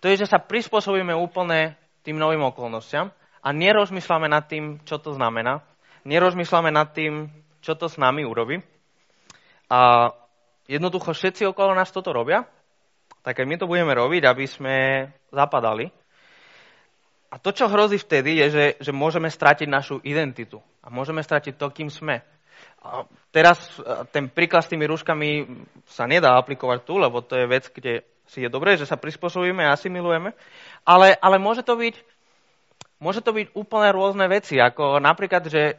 To 0.00 0.08
je, 0.08 0.24
že 0.24 0.28
sa 0.28 0.40
prispôsobíme 0.40 1.12
úplne 1.12 1.76
tým 2.00 2.16
novým 2.16 2.40
okolnostiam 2.48 3.12
a 3.44 3.48
nerozmýšľame 3.52 4.28
nad 4.32 4.48
tým, 4.48 4.80
čo 4.88 4.96
to 4.96 5.12
znamená. 5.12 5.60
Nerozmýšľame 6.08 6.72
nad 6.72 6.96
tým, 6.96 7.28
čo 7.60 7.76
to 7.76 7.92
s 7.92 8.00
nami 8.00 8.24
urobí. 8.24 8.64
A 9.68 10.10
jednoducho 10.64 11.12
všetci 11.12 11.44
okolo 11.52 11.76
nás 11.76 11.92
toto 11.92 12.16
robia, 12.16 12.48
tak 13.20 13.36
aj 13.36 13.46
my 13.46 13.56
to 13.60 13.68
budeme 13.68 13.92
robiť, 13.92 14.22
aby 14.24 14.44
sme 14.48 14.76
zapadali. 15.28 15.92
A 17.30 17.38
to, 17.38 17.54
čo 17.54 17.70
hrozí 17.70 17.94
vtedy, 18.02 18.42
je, 18.42 18.46
že, 18.50 18.66
že 18.82 18.92
môžeme 18.92 19.30
stratiť 19.30 19.70
našu 19.70 20.02
identitu. 20.02 20.58
a 20.82 20.90
môžeme 20.90 21.22
stratiť 21.22 21.54
to, 21.54 21.70
kým 21.70 21.86
sme. 21.86 22.26
A 22.82 23.06
teraz 23.30 23.60
e, 23.78 24.02
ten 24.10 24.26
príklad 24.26 24.66
s 24.66 24.70
tými 24.74 24.88
rúškami 24.90 25.46
sa 25.86 26.10
nedá 26.10 26.34
aplikovať 26.34 26.82
tu, 26.82 26.98
lebo 26.98 27.22
to 27.22 27.38
je 27.38 27.46
vec, 27.46 27.70
kde 27.70 28.02
si 28.26 28.42
je 28.42 28.50
dobré, 28.50 28.74
že 28.74 28.88
sa 28.88 28.98
prispôsobíme 28.98 29.62
a 29.62 29.78
asimilujeme, 29.78 30.34
ale, 30.82 31.14
ale 31.18 31.36
môže, 31.38 31.62
to 31.62 31.78
byť, 31.78 31.94
môže 32.98 33.22
to 33.22 33.30
byť 33.30 33.46
úplne 33.54 33.90
rôzne 33.94 34.26
veci, 34.26 34.58
ako 34.58 34.98
napríklad, 34.98 35.46
že 35.46 35.78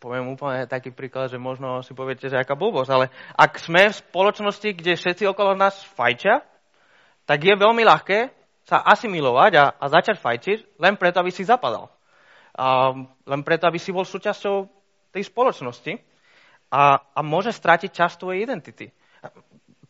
poviem 0.00 0.32
úplne 0.32 0.64
taký 0.64 0.96
príklad, 0.96 1.28
že 1.28 1.36
možno 1.36 1.84
si 1.84 1.92
poviete, 1.92 2.32
že 2.32 2.40
aká 2.40 2.56
blbosť, 2.56 2.90
ale 2.92 3.06
ak 3.36 3.60
sme 3.60 3.92
v 3.92 4.00
spoločnosti, 4.00 4.68
kde 4.72 4.96
všetci 4.96 5.28
okolo 5.28 5.52
nás 5.52 5.76
fajčia, 5.92 6.40
tak 7.28 7.44
je 7.44 7.52
veľmi 7.52 7.84
ľahké 7.84 8.39
sa 8.70 8.86
asimilovať 8.86 9.52
a, 9.58 9.64
a 9.74 9.84
začať 9.90 10.22
fajčiť 10.22 10.78
len 10.78 10.94
preto, 10.94 11.18
aby 11.18 11.34
si 11.34 11.42
zapadal. 11.42 11.90
A, 12.54 12.94
len 13.26 13.42
preto, 13.42 13.66
aby 13.66 13.82
si 13.82 13.90
bol 13.90 14.06
súčasťou 14.06 14.70
tej 15.10 15.26
spoločnosti 15.26 15.98
a, 16.70 17.02
a 17.02 17.20
môže 17.26 17.50
stratiť 17.50 17.90
časť 17.90 18.22
tvojej 18.22 18.46
identity. 18.46 18.94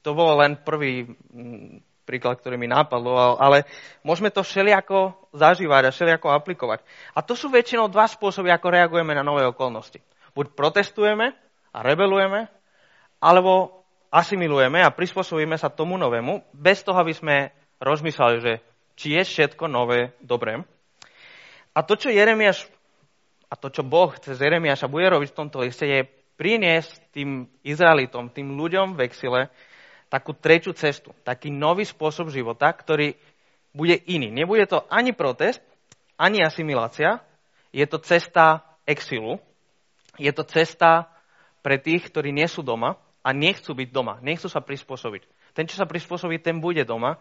To 0.01 0.17
bol 0.17 0.41
len 0.41 0.57
prvý 0.65 1.05
mm, 1.05 1.85
príklad, 2.09 2.41
ktorý 2.41 2.57
mi 2.57 2.65
nápadlo, 2.65 3.37
ale 3.37 3.69
môžeme 4.01 4.33
to 4.33 4.41
všelijako 4.41 5.13
zažívať 5.37 5.83
a 5.87 5.95
všelijako 5.95 6.33
aplikovať. 6.33 6.81
A 7.13 7.21
to 7.21 7.37
sú 7.37 7.53
väčšinou 7.53 7.93
dva 7.93 8.09
spôsoby, 8.09 8.49
ako 8.49 8.73
reagujeme 8.73 9.13
na 9.13 9.21
nové 9.21 9.45
okolnosti. 9.45 10.01
Buď 10.33 10.57
protestujeme 10.57 11.37
a 11.71 11.79
rebelujeme, 11.85 12.49
alebo 13.21 13.85
asimilujeme 14.09 14.81
a 14.81 14.91
prispôsobíme 14.91 15.55
sa 15.61 15.69
tomu 15.69 16.01
novému, 16.01 16.49
bez 16.57 16.81
toho, 16.81 16.97
aby 16.97 17.13
sme 17.13 17.37
rozmýšľali, 17.79 18.37
že 18.41 18.53
či 19.01 19.17
je 19.17 19.23
všetko 19.25 19.65
nové 19.65 20.13
dobré. 20.21 20.61
A 21.73 21.81
to, 21.81 21.97
čo 21.97 22.13
Jeremiáš 22.13 22.69
a 23.51 23.59
to, 23.59 23.73
čo 23.73 23.83
Boh 23.83 24.13
cez 24.21 24.39
Jeremiáša 24.39 24.87
bude 24.87 25.11
robiť 25.11 25.33
v 25.33 25.39
tomto 25.43 25.65
liste, 25.65 25.83
je 25.83 26.07
priniesť 26.39 27.11
tým 27.11 27.51
Izraelitom, 27.67 28.31
tým 28.31 28.55
ľuďom 28.55 28.95
v 28.95 29.11
exile, 29.11 29.51
takú 30.07 30.39
treťú 30.39 30.71
cestu, 30.77 31.11
taký 31.27 31.51
nový 31.51 31.83
spôsob 31.83 32.31
života, 32.31 32.71
ktorý 32.71 33.19
bude 33.75 33.99
iný. 34.07 34.31
Nebude 34.31 34.71
to 34.71 34.87
ani 34.87 35.11
protest, 35.11 35.59
ani 36.15 36.47
asimilácia, 36.47 37.19
je 37.75 37.83
to 37.91 37.99
cesta 37.99 38.63
exilu, 38.87 39.43
je 40.19 40.31
to 40.31 40.47
cesta 40.47 41.11
pre 41.63 41.79
tých, 41.79 42.07
ktorí 42.07 42.31
nie 42.31 42.47
sú 42.47 42.63
doma 42.63 42.99
a 43.23 43.31
nechcú 43.35 43.75
byť 43.75 43.89
doma, 43.91 44.23
nechcú 44.23 44.47
sa 44.47 44.63
prispôsobiť. 44.63 45.27
Ten, 45.55 45.67
čo 45.67 45.75
sa 45.79 45.87
prispôsobí, 45.87 46.39
ten 46.39 46.63
bude 46.63 46.87
doma 46.87 47.19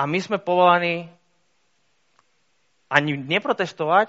a 0.00 0.08
my 0.08 0.16
sme 0.16 0.40
povolaní 0.40 1.12
ani 2.88 3.20
neprotestovať, 3.20 4.08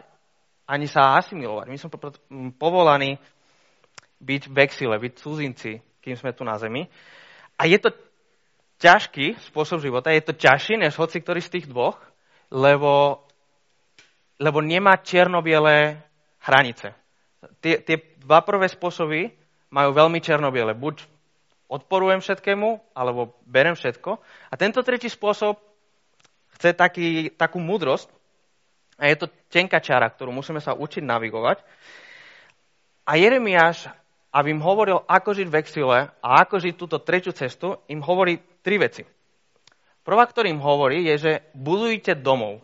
ani 0.64 0.88
sa 0.88 1.20
asimilovať. 1.20 1.68
My 1.68 1.76
sme 1.76 1.90
povolaní 2.56 3.20
byť 4.24 4.42
v 4.48 4.58
exile, 4.64 4.96
byť 4.96 5.14
cudzinci, 5.20 5.84
kým 6.00 6.16
sme 6.16 6.32
tu 6.32 6.48
na 6.48 6.56
zemi. 6.56 6.88
A 7.60 7.68
je 7.68 7.76
to 7.76 7.92
ťažký 8.80 9.36
spôsob 9.52 9.84
života, 9.84 10.16
je 10.16 10.24
to 10.24 10.32
ťažší 10.32 10.80
než 10.80 10.96
hoci 10.96 11.20
ktorý 11.20 11.44
z 11.44 11.60
tých 11.60 11.68
dvoch, 11.68 12.00
lebo, 12.48 13.28
lebo 14.40 14.64
nemá 14.64 14.96
černobiele 15.04 16.00
hranice. 16.40 16.96
Tie, 17.60 17.84
tie 17.84 18.16
dva 18.24 18.40
prvé 18.48 18.72
spôsoby 18.72 19.36
majú 19.68 19.92
veľmi 19.92 20.24
černobiele. 20.24 20.72
Buď 20.72 21.04
odporujem 21.68 22.24
všetkému, 22.24 22.96
alebo 22.96 23.36
berem 23.44 23.76
všetko. 23.76 24.24
A 24.24 24.54
tento 24.56 24.80
tretí 24.88 25.12
spôsob 25.12 25.71
chce 26.62 26.78
taký, 26.78 27.34
takú 27.34 27.58
múdrosť 27.58 28.06
a 29.02 29.10
je 29.10 29.18
to 29.18 29.34
tenká 29.50 29.82
čara, 29.82 30.06
ktorú 30.06 30.30
musíme 30.30 30.62
sa 30.62 30.78
učiť 30.78 31.02
navigovať. 31.02 31.66
A 33.10 33.18
Jeremiáš, 33.18 33.90
aby 34.30 34.54
im 34.54 34.62
hovoril, 34.62 35.02
ako 35.10 35.34
žiť 35.34 35.48
v 35.50 35.58
exile 35.58 35.98
a 36.22 36.30
ako 36.46 36.62
žiť 36.62 36.74
túto 36.78 37.02
tretiu 37.02 37.34
cestu, 37.34 37.82
im 37.90 37.98
hovorí 38.06 38.38
tri 38.62 38.78
veci. 38.78 39.02
Prvá, 40.06 40.22
ktorý 40.30 40.54
im 40.54 40.62
hovorí, 40.62 41.02
je, 41.10 41.16
že 41.18 41.34
budujte 41.58 42.14
domov. 42.14 42.62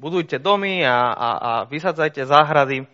Budujte 0.00 0.40
domy 0.40 0.80
a, 0.88 1.12
a, 1.12 1.28
a 1.36 1.50
vysadzajte 1.68 2.24
záhrady. 2.24 2.88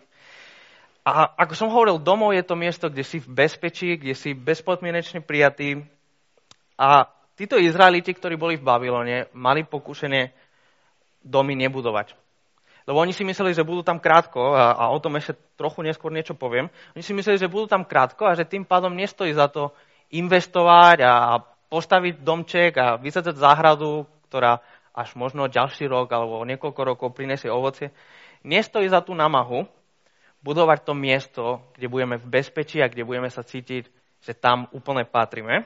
A 1.07 1.35
ako 1.39 1.53
som 1.55 1.71
hovoril, 1.71 2.03
domov 2.03 2.35
je 2.35 2.43
to 2.43 2.55
miesto, 2.59 2.91
kde 2.91 3.03
si 3.07 3.23
v 3.23 3.31
bezpečí, 3.31 3.95
kde 3.95 4.15
si 4.15 4.35
bezpodmienečne 4.35 5.23
prijatý. 5.23 5.87
A 6.75 7.07
títo 7.37 7.57
Izraeliti, 7.57 8.13
ktorí 8.13 8.37
boli 8.37 8.55
v 8.57 8.65
Babylone, 8.65 9.29
mali 9.33 9.65
pokúšenie 9.65 10.33
domy 11.23 11.55
nebudovať. 11.55 12.17
Lebo 12.83 12.99
oni 12.99 13.15
si 13.15 13.23
mysleli, 13.23 13.55
že 13.55 13.63
budú 13.63 13.79
tam 13.79 13.95
krátko 13.95 14.51
a, 14.51 14.75
a 14.75 14.83
o 14.91 14.99
tom 14.99 15.15
ešte 15.15 15.39
trochu 15.55 15.79
neskôr 15.87 16.11
niečo 16.11 16.35
poviem. 16.35 16.67
Oni 16.95 17.03
si 17.03 17.15
mysleli, 17.15 17.39
že 17.39 17.47
budú 17.47 17.71
tam 17.71 17.87
krátko 17.87 18.27
a 18.27 18.35
že 18.35 18.43
tým 18.43 18.67
pádom 18.67 18.91
nestojí 18.91 19.31
za 19.31 19.47
to 19.47 19.71
investovať 20.11 20.97
a 21.07 21.39
postaviť 21.71 22.21
domček 22.21 22.75
a 22.77 22.99
vysadzať 22.99 23.39
záhradu, 23.39 24.03
ktorá 24.27 24.59
až 24.93 25.15
možno 25.17 25.49
ďalší 25.49 25.89
rok 25.89 26.11
alebo 26.11 26.45
niekoľko 26.45 26.81
rokov 26.93 27.17
prinesie 27.17 27.49
ovocie. 27.49 27.89
Nestojí 28.45 28.91
za 28.91 29.01
tú 29.01 29.15
namahu 29.15 29.65
budovať 30.43 30.83
to 30.83 30.93
miesto, 30.93 31.43
kde 31.73 31.87
budeme 31.87 32.19
v 32.19 32.29
bezpečí 32.29 32.83
a 32.83 32.91
kde 32.91 33.07
budeme 33.07 33.31
sa 33.31 33.41
cítiť, 33.47 33.87
že 34.21 34.35
tam 34.35 34.67
úplne 34.75 35.07
patríme. 35.07 35.65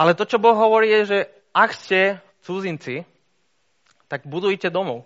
Ale 0.00 0.16
to, 0.16 0.24
čo 0.24 0.40
Boh 0.40 0.56
hovorí, 0.56 0.88
je, 0.88 1.00
že 1.04 1.18
ak 1.52 1.76
ste 1.76 2.00
cudzinci, 2.40 3.04
tak 4.08 4.24
budujte 4.24 4.72
domov. 4.72 5.04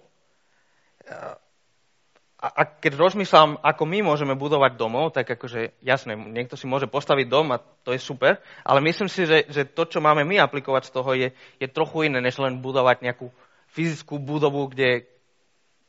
A 2.38 2.62
keď 2.78 2.94
rozmýšľam, 2.94 3.58
ako 3.58 3.82
my 3.90 4.06
môžeme 4.06 4.38
budovať 4.38 4.78
domov, 4.78 5.10
tak 5.10 5.26
akože 5.26 5.82
jasné, 5.82 6.14
niekto 6.14 6.54
si 6.54 6.70
môže 6.70 6.86
postaviť 6.86 7.26
dom 7.26 7.50
a 7.50 7.58
to 7.58 7.90
je 7.90 7.98
super, 7.98 8.38
ale 8.62 8.84
myslím 8.84 9.10
si, 9.10 9.26
že, 9.26 9.48
že 9.50 9.66
to, 9.66 9.88
čo 9.88 9.98
máme 9.98 10.22
my 10.22 10.38
aplikovať 10.38 10.86
z 10.86 10.94
toho, 10.94 11.10
je, 11.16 11.28
je 11.58 11.68
trochu 11.72 12.06
iné, 12.06 12.20
než 12.22 12.38
len 12.38 12.62
budovať 12.62 13.02
nejakú 13.02 13.34
fyzickú 13.74 14.22
budovu, 14.22 14.70
kde 14.70 15.08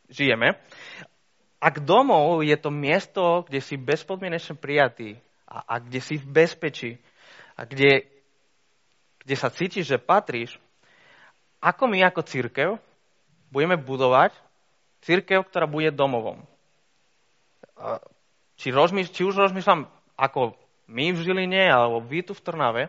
žijeme. 0.10 0.58
Ak 1.62 1.84
domov 1.84 2.42
je 2.42 2.58
to 2.58 2.74
miesto, 2.74 3.46
kde 3.46 3.62
si 3.62 3.78
bezpodmienečne 3.78 4.58
prijatý 4.58 5.20
a, 5.46 5.62
a 5.62 5.76
kde 5.78 6.00
si 6.02 6.16
v 6.18 6.26
bezpečí 6.26 6.92
a 7.60 7.68
kde 7.68 8.15
kde 9.26 9.36
sa 9.36 9.50
cítiš, 9.50 9.90
že 9.90 9.98
patríš, 9.98 10.62
ako 11.58 11.90
my 11.90 12.06
ako 12.06 12.22
církev 12.22 12.70
budeme 13.50 13.74
budovať 13.74 14.38
církev, 15.02 15.50
ktorá 15.50 15.66
bude 15.66 15.90
domovom. 15.90 16.46
Či, 18.56 18.70
rozmýš, 18.70 19.10
či 19.10 19.26
už 19.26 19.50
rozmýšľam 19.50 19.90
ako 20.16 20.54
my 20.86 21.12
v 21.12 21.20
Žiline 21.26 21.66
alebo 21.66 22.00
vy 22.00 22.22
tu 22.22 22.38
v 22.38 22.44
Trnave, 22.46 22.84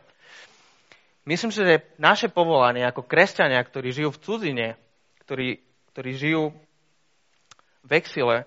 myslím 1.25 1.50
si, 1.50 1.64
že 1.64 1.88
naše 1.97 2.28
povolanie 2.28 2.85
ako 2.85 3.02
kresťania, 3.09 3.64
ktorí 3.64 3.97
žijú 3.97 4.12
v 4.12 4.23
cudzine, 4.23 4.69
ktorí, 5.25 5.59
ktorí 5.97 6.11
žijú 6.14 6.45
v 7.83 7.90
exile, 7.97 8.45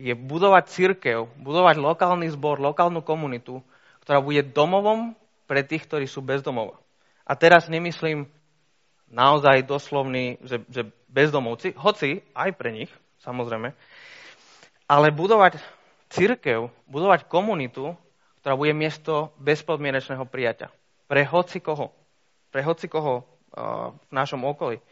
je 0.00 0.16
budovať 0.16 0.64
církev, 0.72 1.28
budovať 1.38 1.76
lokálny 1.76 2.32
zbor, 2.32 2.56
lokálnu 2.56 3.04
komunitu, 3.04 3.60
ktorá 4.02 4.24
bude 4.24 4.40
domovom 4.40 5.12
pre 5.44 5.60
tých, 5.60 5.84
ktorí 5.84 6.08
sú 6.08 6.24
bezdomova. 6.24 6.80
A 7.30 7.38
teraz 7.38 7.70
nemyslím 7.70 8.26
naozaj 9.06 9.62
doslovný, 9.62 10.42
že, 10.42 10.66
že 10.66 10.90
bezdomovci, 11.06 11.78
hoci 11.78 12.26
aj 12.34 12.50
pre 12.58 12.74
nich, 12.74 12.90
samozrejme, 13.22 13.70
ale 14.90 15.14
budovať 15.14 15.62
církev, 16.10 16.74
budovať 16.90 17.30
komunitu, 17.30 17.94
ktorá 18.42 18.58
bude 18.58 18.74
miesto 18.74 19.30
bezpodmienečného 19.38 20.26
prijatia. 20.26 20.74
Pre 21.06 21.22
hoci 21.22 21.62
koho. 21.62 21.94
Pre 22.50 22.66
hoci 22.66 22.90
koho 22.90 23.22
uh, 23.22 23.94
v 23.94 24.10
našom 24.10 24.42
okolí. 24.42 24.82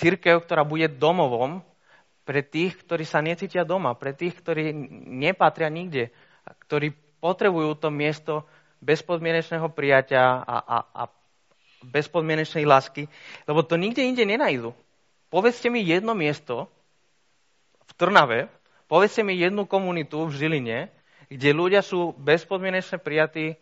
Církev, 0.00 0.40
ktorá 0.48 0.64
bude 0.64 0.88
domovom 0.88 1.60
pre 2.24 2.40
tých, 2.40 2.80
ktorí 2.80 3.04
sa 3.04 3.20
necítia 3.20 3.68
doma, 3.68 3.92
pre 3.92 4.16
tých, 4.16 4.32
ktorí 4.40 4.72
nepatria 5.04 5.68
nikde, 5.68 6.08
ktorí 6.64 6.96
potrebujú 7.20 7.76
to 7.76 7.92
miesto 7.92 8.48
bezpodmienečného 8.80 9.68
prijatia 9.72 10.40
a, 10.40 10.56
a, 10.60 10.78
a 10.92 11.02
bezpodmienečnej 11.84 12.64
lásky, 12.68 13.08
lebo 13.48 13.64
to 13.64 13.80
nikde 13.80 14.04
inde 14.04 14.24
nenajdu. 14.24 14.76
Povedzte 15.32 15.72
mi 15.72 15.80
jedno 15.80 16.12
miesto 16.12 16.68
v 17.86 17.92
Trnave, 17.96 18.50
povedzte 18.90 19.24
mi 19.24 19.38
jednu 19.38 19.64
komunitu 19.64 20.26
v 20.26 20.34
Žiline, 20.34 20.78
kde 21.30 21.50
ľudia 21.54 21.80
sú 21.80 22.10
bezpodmienečne 22.18 22.98
prijatí, 22.98 23.54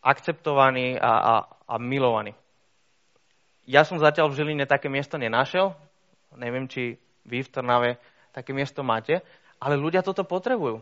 akceptovaní 0.00 0.96
a, 0.96 1.12
a, 1.12 1.34
a 1.68 1.74
milovaní. 1.76 2.32
Ja 3.66 3.82
som 3.82 3.98
zatiaľ 3.98 4.30
v 4.30 4.38
Žiline 4.38 4.64
také 4.64 4.86
miesto 4.86 5.18
nenašiel, 5.18 5.74
neviem, 6.38 6.70
či 6.70 6.96
vy 7.26 7.42
v 7.42 7.52
Trnave 7.52 7.90
také 8.30 8.54
miesto 8.54 8.86
máte, 8.86 9.20
ale 9.58 9.74
ľudia 9.74 10.06
toto 10.06 10.22
potrebujú. 10.22 10.80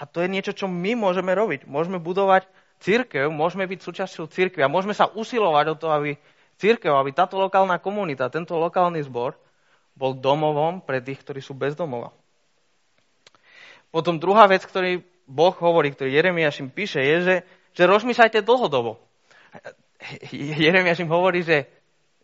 A 0.00 0.08
to 0.08 0.24
je 0.24 0.32
niečo, 0.32 0.56
čo 0.56 0.66
my 0.66 0.96
môžeme 0.96 1.30
robiť. 1.36 1.68
Môžeme 1.68 2.00
budovať 2.00 2.48
církev, 2.80 3.28
môžeme 3.28 3.68
byť 3.68 3.80
súčasťou 3.84 4.26
církvy 4.32 4.64
a 4.64 4.72
môžeme 4.72 4.96
sa 4.96 5.06
usilovať 5.12 5.66
o 5.72 5.78
to, 5.78 5.86
aby 5.92 6.16
církev, 6.56 6.92
aby 6.96 7.12
táto 7.12 7.36
lokálna 7.36 7.76
komunita, 7.80 8.32
tento 8.32 8.56
lokálny 8.56 9.04
zbor 9.04 9.36
bol 9.96 10.16
domovom 10.16 10.80
pre 10.80 11.04
tých, 11.04 11.20
ktorí 11.20 11.44
sú 11.44 11.52
bez 11.52 11.76
domova. 11.76 12.12
Potom 13.92 14.16
druhá 14.16 14.48
vec, 14.48 14.64
ktorý 14.64 15.04
Boh 15.28 15.54
hovorí, 15.60 15.92
ktorý 15.92 16.14
Jeremiáš 16.14 16.64
im 16.64 16.70
píše, 16.72 17.04
je, 17.04 17.16
že, 17.20 17.36
že 17.76 17.82
rozmýšľajte 17.84 18.40
dlhodobo. 18.40 18.96
Jeremiáš 20.64 21.04
im 21.04 21.10
hovorí, 21.12 21.44
že, 21.44 21.68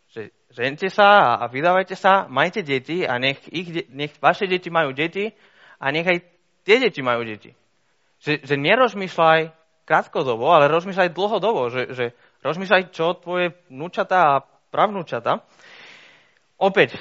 že 0.09 0.33
žente 0.51 0.89
sa 0.89 1.37
a 1.37 1.45
vydávajte 1.51 1.99
sa, 1.99 2.25
majte 2.31 2.65
deti 2.65 3.05
a 3.05 3.21
nech, 3.21 3.45
ich, 3.53 3.91
nech 3.93 4.15
vaše 4.23 4.49
deti 4.49 4.73
majú 4.73 4.97
deti 4.97 5.35
a 5.77 5.93
nech 5.93 6.07
aj 6.07 6.19
tie 6.65 6.77
deti 6.81 7.05
majú 7.05 7.27
deti. 7.27 7.53
Že, 8.25 8.47
že 8.47 8.55
nerozmýšľaj 8.57 9.66
krátkodobo, 9.87 10.51
ale 10.51 10.67
rozmýšľaj 10.67 11.15
dlhodobo, 11.15 11.71
že, 11.71 11.83
že 11.95 12.05
rozmýšľaj, 12.43 12.91
čo 12.91 13.15
tvoje 13.23 13.55
vnúčata 13.71 14.19
a 14.19 14.43
pravnúčata. 14.75 15.47
Opäť, 16.59 16.99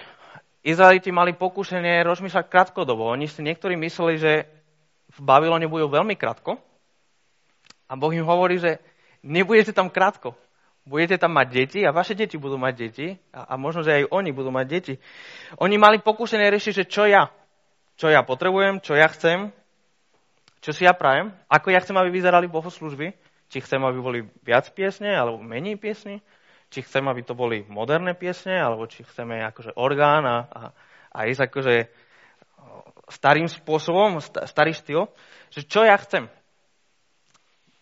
Izraeliti 0.61 1.09
mali 1.09 1.33
pokušenie 1.33 2.05
rozmýšľať 2.05 2.45
krátkodobo. 2.49 3.09
Oni 3.09 3.25
si 3.25 3.41
niektorí 3.41 3.73
mysleli, 3.77 4.15
že 4.21 4.33
v 5.13 5.19
Babylone 5.21 5.69
budú 5.69 5.89
veľmi 5.89 6.13
krátko. 6.17 6.61
A 7.85 7.93
Boh 7.93 8.09
im 8.13 8.25
hovorí, 8.25 8.57
že 8.57 8.81
nebudete 9.21 9.73
tam 9.73 9.93
krátko. 9.93 10.33
Budete 10.85 11.17
tam 11.17 11.33
mať 11.33 11.47
deti 11.49 11.79
a 11.81 11.89
vaše 11.89 12.13
deti 12.13 12.37
budú 12.37 12.61
mať 12.61 12.73
deti 12.77 13.07
a, 13.33 13.49
a 13.49 13.53
možno, 13.57 13.81
že 13.81 14.05
aj 14.05 14.13
oni 14.13 14.29
budú 14.29 14.53
mať 14.53 14.65
deti. 14.69 14.93
Oni 15.57 15.81
mali 15.81 15.97
pokušenie 15.97 16.45
riešiť, 16.45 16.73
že 16.81 16.85
čo 16.85 17.09
ja, 17.09 17.33
čo 17.97 18.13
ja 18.13 18.21
potrebujem, 18.21 18.85
čo 18.85 18.93
ja 18.93 19.09
chcem, 19.09 19.49
čo 20.65 20.73
si 20.73 20.81
ja 20.89 20.97
prajem, 20.97 21.29
ako 21.45 21.69
ja 21.69 21.77
chcem, 21.77 21.93
aby 21.93 22.09
vyzerali 22.09 22.49
bohoslužby, 22.49 23.13
či 23.53 23.61
chcem, 23.61 23.77
aby 23.85 24.01
boli 24.01 24.19
viac 24.41 24.65
piesne 24.73 25.13
alebo 25.13 25.37
menej 25.37 25.77
piesne, 25.77 26.25
či 26.73 26.81
chcem, 26.81 27.05
aby 27.05 27.21
to 27.21 27.37
boli 27.37 27.61
moderné 27.69 28.17
piesne, 28.17 28.57
alebo 28.57 28.89
či 28.89 29.05
chceme 29.05 29.45
akože 29.53 29.77
orgán 29.77 30.25
a, 30.25 30.37
a, 30.49 30.61
a 31.13 31.19
ísť 31.29 31.53
akože 31.53 31.75
starým 33.13 33.45
spôsobom, 33.45 34.17
starý 34.25 34.73
štýl, 34.73 35.05
že 35.53 35.61
čo 35.69 35.85
ja 35.85 35.93
chcem? 36.01 36.25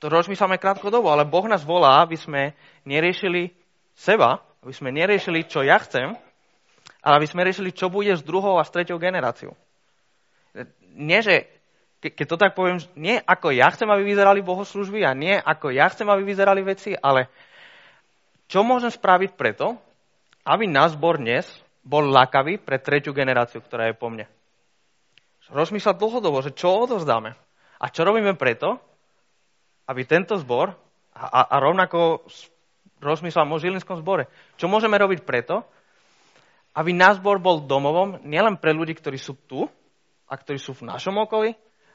To 0.04 0.12
rozmýšľame 0.12 0.60
krátkodobo, 0.60 1.08
ale 1.08 1.24
Boh 1.24 1.48
nás 1.48 1.64
volá, 1.64 2.04
aby 2.04 2.20
sme 2.20 2.52
neriešili 2.84 3.56
seba, 3.96 4.44
aby 4.60 4.76
sme 4.76 4.92
neriešili, 4.92 5.48
čo 5.48 5.64
ja 5.64 5.80
chcem, 5.80 6.12
ale 7.00 7.14
aby 7.24 7.28
sme 7.32 7.48
riešili, 7.48 7.72
čo 7.72 7.88
bude 7.88 8.12
s 8.12 8.20
druhou 8.20 8.60
a 8.60 8.68
s 8.68 8.76
treťou 8.76 9.00
generáciou. 9.00 9.56
Nie, 11.00 11.24
že 11.24 11.63
keď 12.12 12.26
to 12.28 12.36
tak 12.36 12.52
poviem, 12.52 12.84
nie 13.00 13.16
ako 13.24 13.56
ja 13.56 13.72
chcem, 13.72 13.88
aby 13.88 14.04
vyzerali 14.04 14.44
bohoslužby 14.44 15.08
a 15.08 15.16
nie 15.16 15.40
ako 15.40 15.72
ja 15.72 15.88
chcem, 15.88 16.04
aby 16.12 16.28
vyzerali 16.28 16.60
veci, 16.60 16.92
ale 16.92 17.32
čo 18.52 18.68
môžem 18.68 18.92
spraviť 18.92 19.40
preto, 19.40 19.80
aby 20.44 20.68
náš 20.68 21.00
zbor 21.00 21.16
dnes 21.16 21.48
bol 21.84 22.04
lakavý 22.04 22.60
pre 22.60 22.80
tretiu 22.80 23.16
generáciu, 23.16 23.64
ktorá 23.64 23.88
je 23.88 23.96
po 23.96 24.12
mne. 24.12 24.28
Rozmýšľať 25.52 25.96
dlhodobo, 26.00 26.44
že 26.44 26.56
čo 26.56 26.84
odovzdáme. 26.88 27.36
A 27.80 27.86
čo 27.92 28.08
robíme 28.08 28.36
preto, 28.36 28.80
aby 29.88 30.08
tento 30.08 30.40
zbor, 30.40 30.72
a, 31.12 31.44
a 31.48 31.56
rovnako 31.60 32.24
rozmýšľam 33.04 33.52
o 33.52 33.60
Žilinskom 33.60 34.00
zbore, 34.00 34.32
čo 34.56 34.72
môžeme 34.72 34.96
robiť 34.96 35.28
preto, 35.28 35.68
aby 36.74 36.96
náš 36.96 37.20
zbor 37.20 37.38
bol 37.38 37.62
domovom 37.68 38.24
nielen 38.26 38.58
pre 38.58 38.74
ľudí, 38.74 38.96
ktorí 38.98 39.20
sú 39.20 39.36
tu 39.46 39.68
a 40.26 40.34
ktorí 40.34 40.58
sú 40.58 40.74
v 40.74 40.88
našom 40.90 41.20
okolí, 41.22 41.54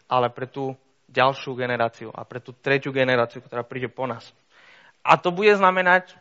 ale 0.09 0.33
pre 0.33 0.49
tú 0.49 0.73
ďalšiu 1.09 1.57
generáciu 1.57 2.09
a 2.12 2.25
pre 2.25 2.41
tú 2.41 2.53
tretiu 2.53 2.93
generáciu, 2.93 3.41
ktorá 3.41 3.65
príde 3.65 3.88
po 3.88 4.05
nás. 4.05 4.29
A 5.05 5.17
to 5.17 5.33
bude 5.33 5.53
znamenať 5.57 6.17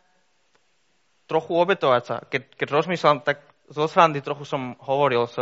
trochu 1.27 1.51
obetovať 1.55 2.03
sa. 2.03 2.15
Keď, 2.23 2.55
keď 2.55 2.67
rozmýšľam, 2.71 3.17
tak 3.23 3.43
zo 3.67 3.83
srandy 3.87 4.23
trochu 4.23 4.47
som 4.47 4.79
hovoril 4.79 5.27
s, 5.27 5.35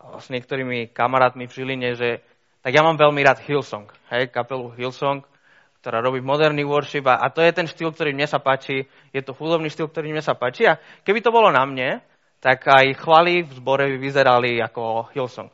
s 0.00 0.26
niektorými 0.32 0.92
kamarátmi 0.96 1.44
v 1.44 1.52
Žiline, 1.52 1.90
že 1.92 2.24
tak 2.64 2.72
ja 2.72 2.80
mám 2.80 2.96
veľmi 2.96 3.20
rád 3.20 3.44
Hillsong, 3.44 3.92
hej, 4.08 4.32
kapelu 4.32 4.72
Hillsong 4.72 5.20
ktorá 5.84 6.00
robí 6.00 6.24
moderný 6.24 6.64
worship 6.64 7.04
a, 7.04 7.20
a 7.20 7.28
to 7.28 7.44
je 7.44 7.52
ten 7.52 7.68
štýl, 7.68 7.92
ktorý 7.92 8.16
mne 8.16 8.24
sa 8.24 8.40
páči, 8.40 8.88
je 9.12 9.20
to 9.20 9.36
hudobný 9.36 9.68
štýl, 9.68 9.92
ktorý 9.92 10.16
mne 10.16 10.24
sa 10.24 10.32
páči 10.32 10.64
a 10.64 10.80
keby 11.04 11.20
to 11.20 11.28
bolo 11.28 11.52
na 11.52 11.60
mne, 11.68 12.00
tak 12.40 12.64
aj 12.64 12.96
chvály 12.96 13.44
v 13.44 13.52
zbore 13.52 13.84
by 13.92 14.00
vyzerali 14.00 14.64
ako 14.64 15.12
Hillsong. 15.12 15.52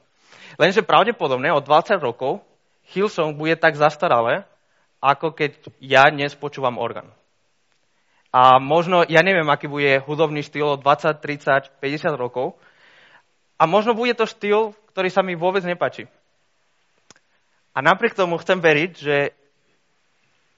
Lenže 0.58 0.86
pravdepodobne 0.86 1.52
o 1.54 1.60
20 1.62 2.00
rokov 2.00 2.42
Hillsong 2.90 3.38
bude 3.38 3.54
tak 3.54 3.78
zastaralé, 3.78 4.48
ako 4.98 5.36
keď 5.36 5.50
ja 5.78 6.10
dnes 6.10 6.34
počúvam 6.34 6.80
orgán. 6.80 7.06
A 8.30 8.62
možno, 8.62 9.02
ja 9.06 9.26
neviem, 9.26 9.46
aký 9.50 9.66
bude 9.66 9.98
hudobný 10.06 10.46
štýl 10.46 10.74
o 10.74 10.80
20, 10.80 11.18
30, 11.18 11.82
50 11.82 12.14
rokov. 12.14 12.54
A 13.58 13.66
možno 13.66 13.94
bude 13.94 14.14
to 14.14 14.26
štýl, 14.26 14.74
ktorý 14.94 15.10
sa 15.10 15.26
mi 15.26 15.34
vôbec 15.34 15.66
nepačí. 15.66 16.06
A 17.74 17.82
napriek 17.82 18.14
tomu 18.14 18.38
chcem 18.38 18.58
veriť, 18.58 18.92
že 18.94 19.16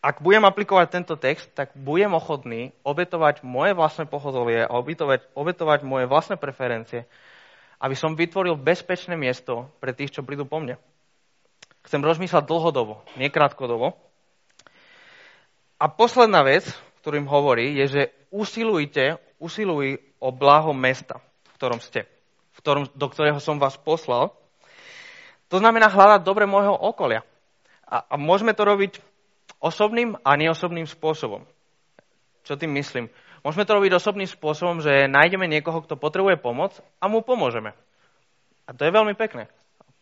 ak 0.02 0.18
budem 0.18 0.42
aplikovať 0.42 0.87
tento 0.90 1.14
text, 1.14 1.46
tak 1.55 1.72
budem 1.78 2.12
ochotný 2.12 2.74
obetovať 2.83 3.46
moje 3.46 3.72
vlastné 3.72 4.05
pohodolie 4.11 4.66
a 4.66 4.74
obetovať, 4.74 5.31
obetovať 5.33 5.81
moje 5.87 6.11
vlastné 6.11 6.37
preferencie, 6.37 7.07
aby 7.83 7.99
som 7.99 8.14
vytvoril 8.14 8.55
bezpečné 8.55 9.18
miesto 9.18 9.66
pre 9.83 9.90
tých, 9.90 10.14
čo 10.14 10.23
prídu 10.23 10.47
po 10.47 10.62
mne. 10.62 10.79
Chcem 11.83 11.99
rozmýšľať 11.99 12.47
dlhodobo, 12.47 13.03
nekrátkodobo. 13.18 13.99
A 15.83 15.90
posledná 15.90 16.47
vec, 16.47 16.62
ktorým 17.03 17.27
hovorí, 17.27 17.75
je, 17.83 17.85
že 17.90 18.03
usilujte, 18.31 19.18
usiluj 19.42 19.99
o 20.23 20.31
blaho 20.31 20.71
mesta, 20.71 21.18
v 21.51 21.59
ktorom 21.59 21.83
ste, 21.83 22.07
v 22.55 22.59
ktorom, 22.62 22.87
do 22.95 23.07
ktorého 23.11 23.42
som 23.42 23.59
vás 23.59 23.75
poslal. 23.75 24.31
To 25.51 25.59
znamená 25.59 25.90
hľadať 25.90 26.23
dobre 26.23 26.47
môjho 26.47 26.79
okolia. 26.79 27.27
A, 27.83 28.07
a 28.07 28.14
môžeme 28.14 28.55
to 28.55 28.62
robiť 28.62 29.03
osobným 29.59 30.14
a 30.23 30.38
neosobným 30.38 30.87
spôsobom. 30.87 31.42
Čo 32.47 32.55
tým 32.55 32.79
myslím? 32.79 33.11
Môžeme 33.42 33.66
to 33.66 33.74
robiť 33.74 33.98
osobným 33.98 34.31
spôsobom, 34.31 34.78
že 34.78 35.11
nájdeme 35.11 35.50
niekoho, 35.50 35.83
kto 35.83 35.98
potrebuje 35.98 36.38
pomoc 36.38 36.78
a 37.02 37.11
mu 37.11 37.26
pomôžeme. 37.26 37.74
A 38.66 38.70
to 38.70 38.87
je 38.87 38.94
veľmi 38.94 39.18
pekné. 39.18 39.50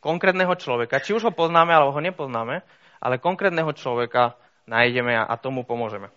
Konkrétneho 0.05 0.53
človeka, 0.61 1.01
či 1.01 1.17
už 1.17 1.29
ho 1.29 1.33
poznáme, 1.33 1.73
alebo 1.73 1.97
ho 1.97 2.01
nepoznáme, 2.05 2.61
ale 3.01 3.17
konkrétneho 3.17 3.73
človeka 3.73 4.37
nájdeme 4.69 5.17
a 5.17 5.33
tomu 5.41 5.65
pomôžeme. 5.65 6.13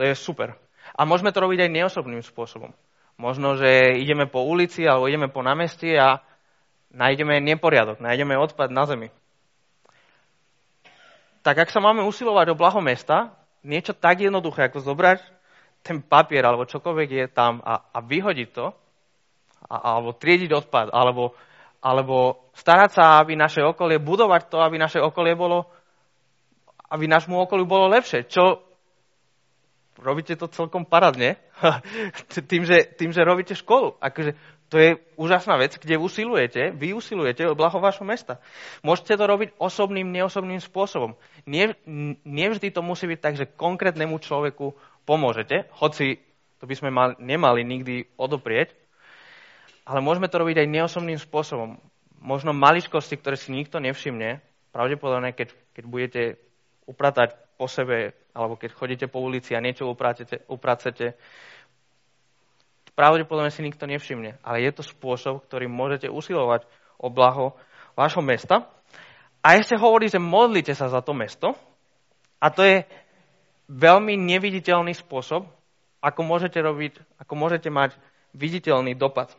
To 0.00 0.08
je 0.08 0.16
super. 0.16 0.56
A 0.96 1.04
môžeme 1.04 1.32
to 1.32 1.44
robiť 1.44 1.68
aj 1.68 1.70
neosobným 1.72 2.24
spôsobom. 2.24 2.72
Možno, 3.20 3.60
že 3.60 4.00
ideme 4.00 4.24
po 4.24 4.42
ulici 4.42 4.88
alebo 4.88 5.06
ideme 5.06 5.28
po 5.28 5.44
námestí 5.44 5.94
a 5.94 6.24
nájdeme 6.90 7.44
neporiadok, 7.44 8.00
nájdeme 8.00 8.34
odpad 8.40 8.72
na 8.72 8.84
zemi 8.88 9.08
tak 11.44 11.60
ak 11.60 11.68
sa 11.68 11.84
máme 11.84 12.00
usilovať 12.08 12.56
o 12.56 12.58
blaho 12.58 12.80
mesta, 12.80 13.36
niečo 13.60 13.92
tak 13.92 14.24
jednoduché, 14.24 14.72
ako 14.72 14.80
zobrať 14.80 15.20
ten 15.84 16.00
papier 16.00 16.40
alebo 16.40 16.64
čokoľvek 16.64 17.08
je 17.12 17.26
tam 17.28 17.60
a, 17.60 17.92
a 17.92 17.98
vyhodiť 18.00 18.48
to, 18.56 18.72
a, 19.68 19.76
alebo 19.76 20.16
triediť 20.16 20.50
odpad, 20.64 20.88
alebo, 20.96 21.36
alebo 21.84 22.48
starať 22.56 22.90
sa, 22.96 23.04
aby 23.20 23.36
naše 23.36 23.60
okolie, 23.60 24.00
budovať 24.00 24.48
to, 24.48 24.64
aby 24.64 24.80
naše 24.80 25.04
okolie 25.04 25.36
bolo, 25.36 25.68
aby 26.88 27.04
nášmu 27.04 27.36
okoliu 27.44 27.68
bolo 27.68 27.92
lepšie. 27.92 28.24
Čo 28.24 28.64
robíte 30.00 30.34
to 30.34 30.48
celkom 30.48 30.88
paradne, 30.88 31.36
tým, 32.50 32.64
že, 32.64 32.88
tým, 32.96 33.12
že 33.12 33.22
robíte 33.22 33.54
školu. 33.54 34.00
Akože 34.00 34.34
to 34.72 34.80
je 34.80 34.90
úžasná 35.20 35.54
vec, 35.60 35.76
kde 35.78 36.00
usilujete, 36.00 36.74
vy 36.74 36.96
usilujete 36.96 37.46
o 37.46 37.54
blaho 37.54 37.78
vašho 37.78 38.02
mesta. 38.02 38.42
Môžete 38.82 39.14
to 39.14 39.24
robiť 39.28 39.54
osobným, 39.60 40.10
neosobným 40.10 40.58
spôsobom. 40.58 41.14
Nie, 41.46 41.78
nevždy 42.26 42.74
to 42.74 42.82
musí 42.82 43.06
byť 43.06 43.20
tak, 43.20 43.34
že 43.38 43.46
konkrétnemu 43.46 44.18
človeku 44.18 44.74
pomôžete, 45.04 45.68
hoci 45.80 46.20
to 46.60 46.64
by 46.64 46.74
sme 46.74 46.90
mal, 46.90 47.12
nemali 47.20 47.60
nikdy 47.64 48.08
odoprieť, 48.16 48.72
ale 49.84 50.00
môžeme 50.00 50.32
to 50.32 50.40
robiť 50.40 50.64
aj 50.64 50.72
neosobným 50.72 51.20
spôsobom. 51.20 51.76
Možno 52.24 52.56
maličkosti, 52.56 53.20
ktoré 53.20 53.36
si 53.36 53.52
nikto 53.52 53.80
nevšimne, 53.84 54.40
pravdepodobne, 54.72 55.36
keď, 55.36 55.52
keď 55.76 55.84
budete 55.84 56.22
upratať 56.88 57.36
po 57.60 57.68
sebe, 57.68 58.16
alebo 58.32 58.56
keď 58.56 58.70
chodíte 58.72 59.06
po 59.12 59.20
ulici 59.20 59.52
a 59.52 59.60
niečo 59.60 59.84
upracete, 59.86 60.40
upracete 60.48 61.20
pravdepodobne 62.94 63.50
si 63.50 63.62
nikto 63.62 63.84
nevšimne. 63.84 64.38
Ale 64.40 64.62
je 64.62 64.70
to 64.72 64.82
spôsob, 64.86 65.44
ktorým 65.44 65.70
môžete 65.70 66.06
usilovať 66.08 66.64
o 66.96 67.10
blaho 67.10 67.58
vášho 67.98 68.22
mesta. 68.22 68.70
A 69.44 69.60
ešte 69.60 69.76
hovorí, 69.76 70.08
že 70.08 70.22
modlite 70.22 70.72
sa 70.72 70.88
za 70.88 71.04
to 71.04 71.12
mesto. 71.12 71.52
A 72.40 72.48
to 72.48 72.64
je 72.64 72.86
veľmi 73.68 74.14
neviditeľný 74.18 74.92
spôsob, 74.96 75.48
ako 76.04 76.20
môžete 76.20 76.60
robiť, 76.60 77.00
ako 77.20 77.32
môžete 77.32 77.72
mať 77.72 77.96
viditeľný 78.36 78.92
dopad. 78.92 79.32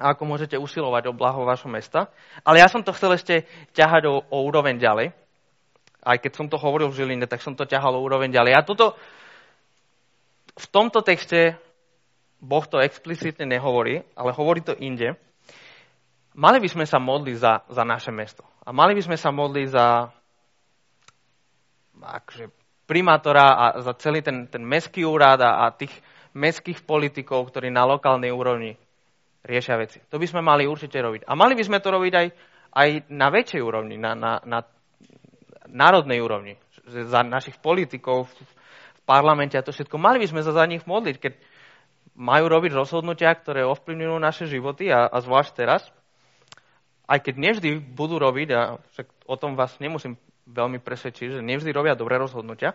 A 0.00 0.12
ako 0.16 0.24
môžete 0.24 0.56
usilovať 0.56 1.12
o 1.12 1.16
blaho 1.16 1.44
vášho 1.44 1.68
mesta. 1.68 2.08
Ale 2.44 2.60
ja 2.60 2.68
som 2.68 2.80
to 2.80 2.92
chcel 2.96 3.12
ešte 3.12 3.44
ťahať 3.76 4.08
o, 4.08 4.24
o 4.28 4.38
úroveň 4.44 4.80
ďalej. 4.80 5.12
Aj 6.00 6.16
keď 6.16 6.32
som 6.32 6.46
to 6.48 6.56
hovoril 6.56 6.88
v 6.88 7.04
Žiline, 7.04 7.28
tak 7.28 7.44
som 7.44 7.52
to 7.52 7.68
ťahal 7.68 7.96
o 7.96 8.04
úroveň 8.04 8.32
ďalej. 8.32 8.52
A 8.56 8.64
toto 8.64 8.96
v 10.56 10.66
tomto 10.72 11.04
texte 11.04 11.56
Boh 12.40 12.64
to 12.64 12.80
explicitne 12.80 13.44
nehovorí, 13.44 14.00
ale 14.16 14.32
hovorí 14.32 14.64
to 14.64 14.72
inde. 14.72 15.12
Mali 16.32 16.56
by 16.56 16.68
sme 16.72 16.84
sa 16.88 16.96
modliť 16.96 17.36
za, 17.36 17.52
za 17.68 17.84
naše 17.84 18.08
mesto. 18.08 18.40
A 18.64 18.72
mali 18.72 18.96
by 18.96 19.02
sme 19.04 19.16
sa 19.20 19.28
modliť 19.28 19.66
za 19.68 20.08
akože, 22.00 22.44
primátora 22.90 23.54
a 23.54 23.64
za 23.78 23.94
celý 24.02 24.18
ten, 24.18 24.50
ten 24.50 24.66
mestský 24.66 25.06
úrad 25.06 25.38
a, 25.38 25.62
a 25.62 25.70
tých 25.70 25.94
mestských 26.34 26.82
politikov, 26.82 27.46
ktorí 27.46 27.70
na 27.70 27.86
lokálnej 27.86 28.34
úrovni 28.34 28.74
riešia 29.46 29.78
veci. 29.78 30.02
To 30.10 30.18
by 30.18 30.26
sme 30.26 30.42
mali 30.42 30.66
určite 30.66 30.98
robiť. 30.98 31.22
A 31.30 31.38
mali 31.38 31.54
by 31.54 31.62
sme 31.62 31.78
to 31.78 31.94
robiť 31.94 32.12
aj, 32.18 32.26
aj 32.74 32.88
na 33.14 33.30
väčšej 33.30 33.62
úrovni, 33.62 33.94
na, 33.94 34.18
na, 34.18 34.42
na 34.42 34.66
národnej 35.70 36.18
úrovni. 36.18 36.58
Za 36.90 37.22
našich 37.22 37.62
politikov 37.62 38.26
v 38.26 38.52
parlamente 39.06 39.54
a 39.54 39.62
to 39.62 39.70
všetko. 39.70 39.94
Mali 39.94 40.18
by 40.18 40.26
sme 40.26 40.42
sa 40.42 40.50
za 40.50 40.66
nich 40.66 40.82
modliť, 40.82 41.16
keď 41.22 41.34
majú 42.18 42.50
robiť 42.50 42.74
rozhodnutia, 42.74 43.30
ktoré 43.38 43.62
ovplyvňujú 43.70 44.16
naše 44.18 44.44
životy 44.50 44.90
a, 44.90 45.06
a 45.06 45.22
zvlášť 45.22 45.50
teraz. 45.54 45.86
Aj 47.06 47.18
keď 47.22 47.34
nevždy 47.38 47.70
budú 47.94 48.18
robiť, 48.18 48.48
a 48.54 48.78
však 48.94 49.06
o 49.26 49.34
tom 49.38 49.54
vás 49.54 49.78
nemusím 49.78 50.18
veľmi 50.50 50.82
presvedčiť, 50.82 51.38
že 51.38 51.46
nevždy 51.46 51.70
robia 51.70 51.94
dobré 51.94 52.18
rozhodnutia, 52.18 52.74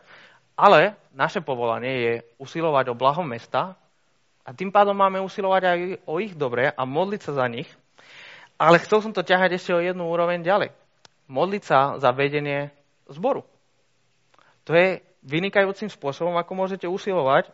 ale 0.55 0.95
naše 1.11 1.43
povolanie 1.43 1.93
je 1.99 2.13
usilovať 2.39 2.91
o 2.91 2.97
blaho 2.97 3.21
mesta 3.27 3.75
a 4.47 4.49
tým 4.55 4.71
pádom 4.71 4.95
máme 4.95 5.19
usilovať 5.19 5.63
aj 5.67 5.79
o 6.07 6.21
ich 6.23 6.33
dobre 6.37 6.71
a 6.71 6.81
modliť 6.87 7.21
sa 7.21 7.31
za 7.43 7.45
nich. 7.51 7.67
Ale 8.55 8.79
chcel 8.79 9.03
som 9.03 9.11
to 9.11 9.25
ťahať 9.25 9.59
ešte 9.59 9.75
o 9.75 9.83
jednu 9.83 10.07
úroveň 10.07 10.39
ďalej. 10.39 10.71
Modliť 11.27 11.63
sa 11.67 11.99
za 11.99 12.15
vedenie 12.15 12.71
zboru. 13.11 13.43
To 14.63 14.71
je 14.71 15.03
vynikajúcim 15.25 15.91
spôsobom, 15.91 16.37
ako 16.39 16.51
môžete 16.55 16.87
usilovať 16.87 17.51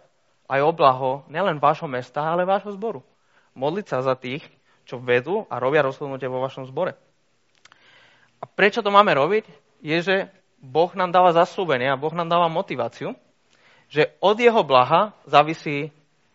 aj 0.51 0.59
o 0.61 0.71
blaho 0.75 1.11
nielen 1.31 1.57
vášho 1.57 1.87
mesta, 1.87 2.21
ale 2.21 2.45
vášho 2.45 2.75
zboru. 2.75 3.01
Modliť 3.55 3.85
sa 3.87 4.03
za 4.03 4.13
tých, 4.13 4.43
čo 4.83 4.99
vedú 4.99 5.47
a 5.47 5.57
robia 5.57 5.81
rozhodnutie 5.81 6.27
vo 6.27 6.43
vašom 6.43 6.67
zbore. 6.67 6.93
A 8.41 8.45
prečo 8.45 8.83
to 8.83 8.91
máme 8.91 9.15
robiť? 9.15 9.47
Je, 9.81 9.97
že 10.01 10.15
Boh 10.61 10.93
nám 10.93 11.09
dáva 11.09 11.33
zaslúbenie 11.33 11.89
a 11.89 11.97
Boh 11.97 12.13
nám 12.13 12.29
dáva 12.29 12.47
motiváciu, 12.47 13.17
že 13.89 14.13
od 14.21 14.37
jeho 14.37 14.61
blaha 14.61 15.17
závisí 15.25 15.89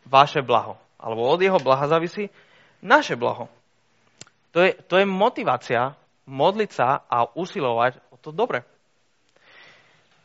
vaše 0.05 0.43
blaho. 0.43 0.77
Alebo 0.99 1.25
od 1.25 1.41
jeho 1.41 1.57
blaha 1.63 1.87
závisí 1.87 2.29
naše 2.83 3.15
blaho. 3.15 3.49
To 4.51 4.61
je, 4.61 4.75
to 4.91 4.99
je 4.99 5.07
motivácia 5.07 5.95
modliť 6.27 6.71
sa 6.75 7.07
a 7.07 7.31
usilovať 7.33 8.03
o 8.11 8.17
to 8.19 8.35
dobre. 8.35 8.67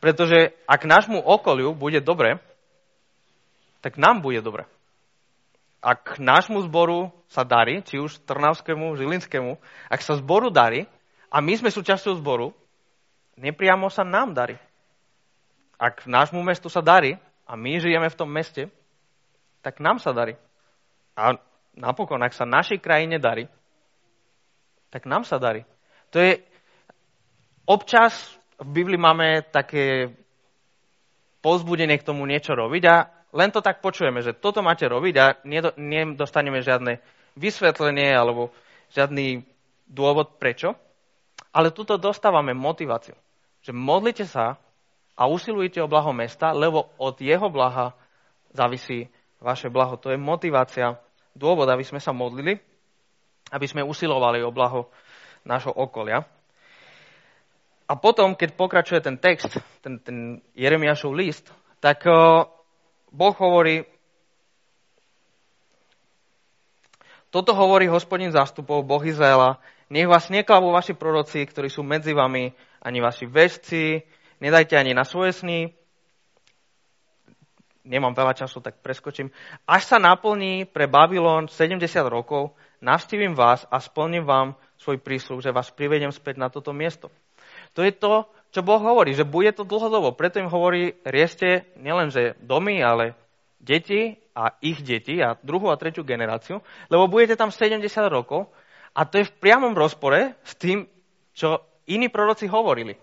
Pretože 0.02 0.50
ak 0.66 0.82
nášmu 0.82 1.22
okoliu 1.22 1.78
bude 1.78 2.02
dobre, 2.02 2.42
tak 3.78 3.98
nám 3.98 4.18
bude 4.18 4.42
dobre. 4.42 4.66
Ak 5.78 6.18
nášmu 6.18 6.62
zboru 6.66 7.14
sa 7.30 7.46
darí, 7.46 7.82
či 7.86 7.98
už 7.98 8.22
Trnavskému, 8.26 8.98
Žilinskému, 8.98 9.58
ak 9.90 10.00
sa 10.02 10.18
zboru 10.18 10.50
darí 10.50 10.90
a 11.30 11.38
my 11.38 11.54
sme 11.58 11.70
súčasťou 11.70 12.18
zboru, 12.18 12.54
nepriamo 13.36 13.88
sa 13.88 14.04
nám 14.04 14.34
darí. 14.36 14.56
Ak 15.78 16.06
nášmu 16.06 16.40
mestu 16.42 16.70
sa 16.70 16.80
darí 16.84 17.18
a 17.46 17.52
my 17.58 17.82
žijeme 17.82 18.08
v 18.08 18.18
tom 18.18 18.30
meste, 18.30 18.70
tak 19.62 19.82
nám 19.82 19.98
sa 19.98 20.14
darí. 20.14 20.38
A 21.18 21.36
napokon, 21.74 22.22
ak 22.22 22.36
sa 22.36 22.48
našej 22.48 22.78
krajine 22.78 23.18
darí, 23.18 23.48
tak 24.92 25.08
nám 25.08 25.24
sa 25.24 25.40
darí. 25.40 25.64
To 26.12 26.20
je, 26.20 26.44
občas 27.64 28.12
v 28.60 28.68
Biblii 28.84 29.00
máme 29.00 29.48
také 29.48 30.12
pozbudenie 31.42 31.98
k 31.98 32.06
tomu 32.06 32.28
niečo 32.28 32.54
robiť 32.54 32.84
a 32.86 32.96
len 33.32 33.48
to 33.50 33.64
tak 33.64 33.80
počujeme, 33.80 34.20
že 34.20 34.36
toto 34.36 34.60
máte 34.60 34.84
robiť 34.84 35.14
a 35.18 35.26
nedostaneme 35.80 36.60
žiadne 36.60 37.00
vysvetlenie 37.34 38.12
alebo 38.12 38.52
žiadny 38.92 39.42
dôvod 39.88 40.36
prečo. 40.36 40.76
Ale 41.52 41.72
tuto 41.72 42.00
dostávame 42.00 42.56
motiváciu, 42.56 43.16
že 43.62 43.70
modlite 43.70 44.26
sa 44.26 44.58
a 45.14 45.30
usilujte 45.30 45.78
o 45.78 45.90
blaho 45.90 46.10
mesta, 46.10 46.50
lebo 46.50 46.90
od 46.98 47.16
jeho 47.22 47.46
blaha 47.46 47.94
závisí 48.50 49.06
vaše 49.38 49.70
blaho. 49.70 49.98
To 49.98 50.10
je 50.10 50.18
motivácia, 50.18 50.98
dôvod, 51.32 51.68
aby 51.70 51.86
sme 51.86 52.02
sa 52.02 52.12
modlili, 52.12 52.60
aby 53.52 53.66
sme 53.66 53.86
usilovali 53.86 54.44
o 54.44 54.54
blaho 54.54 54.88
nášho 55.46 55.72
okolia. 55.72 56.24
A 57.90 57.92
potom, 57.98 58.32
keď 58.32 58.56
pokračuje 58.56 59.00
ten 59.04 59.20
text, 59.20 59.58
ten, 59.84 60.00
ten 60.00 60.40
Jeremiášov 60.56 61.12
list, 61.12 61.52
tak 61.82 62.06
uh, 62.08 62.46
Boh 63.12 63.36
hovorí, 63.36 63.84
toto 67.28 67.52
hovorí 67.52 67.90
hospodin 67.90 68.32
zástupov, 68.32 68.86
Boh 68.86 69.02
Izraela, 69.04 69.60
nech 69.92 70.08
vás 70.08 70.32
neklavú 70.32 70.72
vaši 70.72 70.96
proroci, 70.96 71.44
ktorí 71.44 71.68
sú 71.68 71.84
medzi 71.84 72.16
vami, 72.16 72.54
ani 72.82 72.98
vaši 72.98 73.30
väžci, 73.30 74.02
nedajte 74.42 74.74
ani 74.74 74.92
na 74.92 75.06
svoje 75.06 75.32
sny. 75.32 75.70
Nemám 77.82 78.14
veľa 78.14 78.38
času, 78.38 78.62
tak 78.62 78.78
preskočím. 78.78 79.30
Až 79.66 79.82
sa 79.90 79.98
naplní 79.98 80.70
pre 80.70 80.86
Babylon 80.86 81.50
70 81.50 81.82
rokov, 82.06 82.54
navštívim 82.78 83.34
vás 83.34 83.66
a 83.70 83.82
splním 83.82 84.22
vám 84.22 84.54
svoj 84.78 85.02
prísľub, 85.02 85.42
že 85.42 85.54
vás 85.54 85.70
privedem 85.70 86.10
späť 86.14 86.38
na 86.38 86.50
toto 86.50 86.70
miesto. 86.70 87.10
To 87.74 87.82
je 87.82 87.90
to, 87.94 88.26
čo 88.52 88.60
Boh 88.60 88.78
hovorí, 88.78 89.16
že 89.16 89.26
bude 89.26 89.50
to 89.50 89.66
dlhodobo. 89.66 90.14
Preto 90.14 90.38
im 90.38 90.50
hovorí, 90.50 90.94
rieste 91.06 91.66
nielenže 91.80 92.36
domy, 92.42 92.84
ale 92.84 93.18
deti 93.62 94.18
a 94.34 94.58
ich 94.60 94.82
deti 94.82 95.22
a 95.22 95.38
druhú 95.40 95.70
a 95.70 95.78
tretiu 95.78 96.02
generáciu, 96.02 96.60
lebo 96.90 97.06
budete 97.06 97.38
tam 97.38 97.54
70 97.54 97.82
rokov 98.10 98.50
a 98.92 99.08
to 99.08 99.22
je 99.22 99.28
v 99.30 99.36
priamom 99.40 99.72
rozpore 99.72 100.36
s 100.44 100.52
tým, 100.58 100.84
čo 101.32 101.71
iní 101.86 102.08
proroci 102.08 102.46
hovorili. 102.46 102.98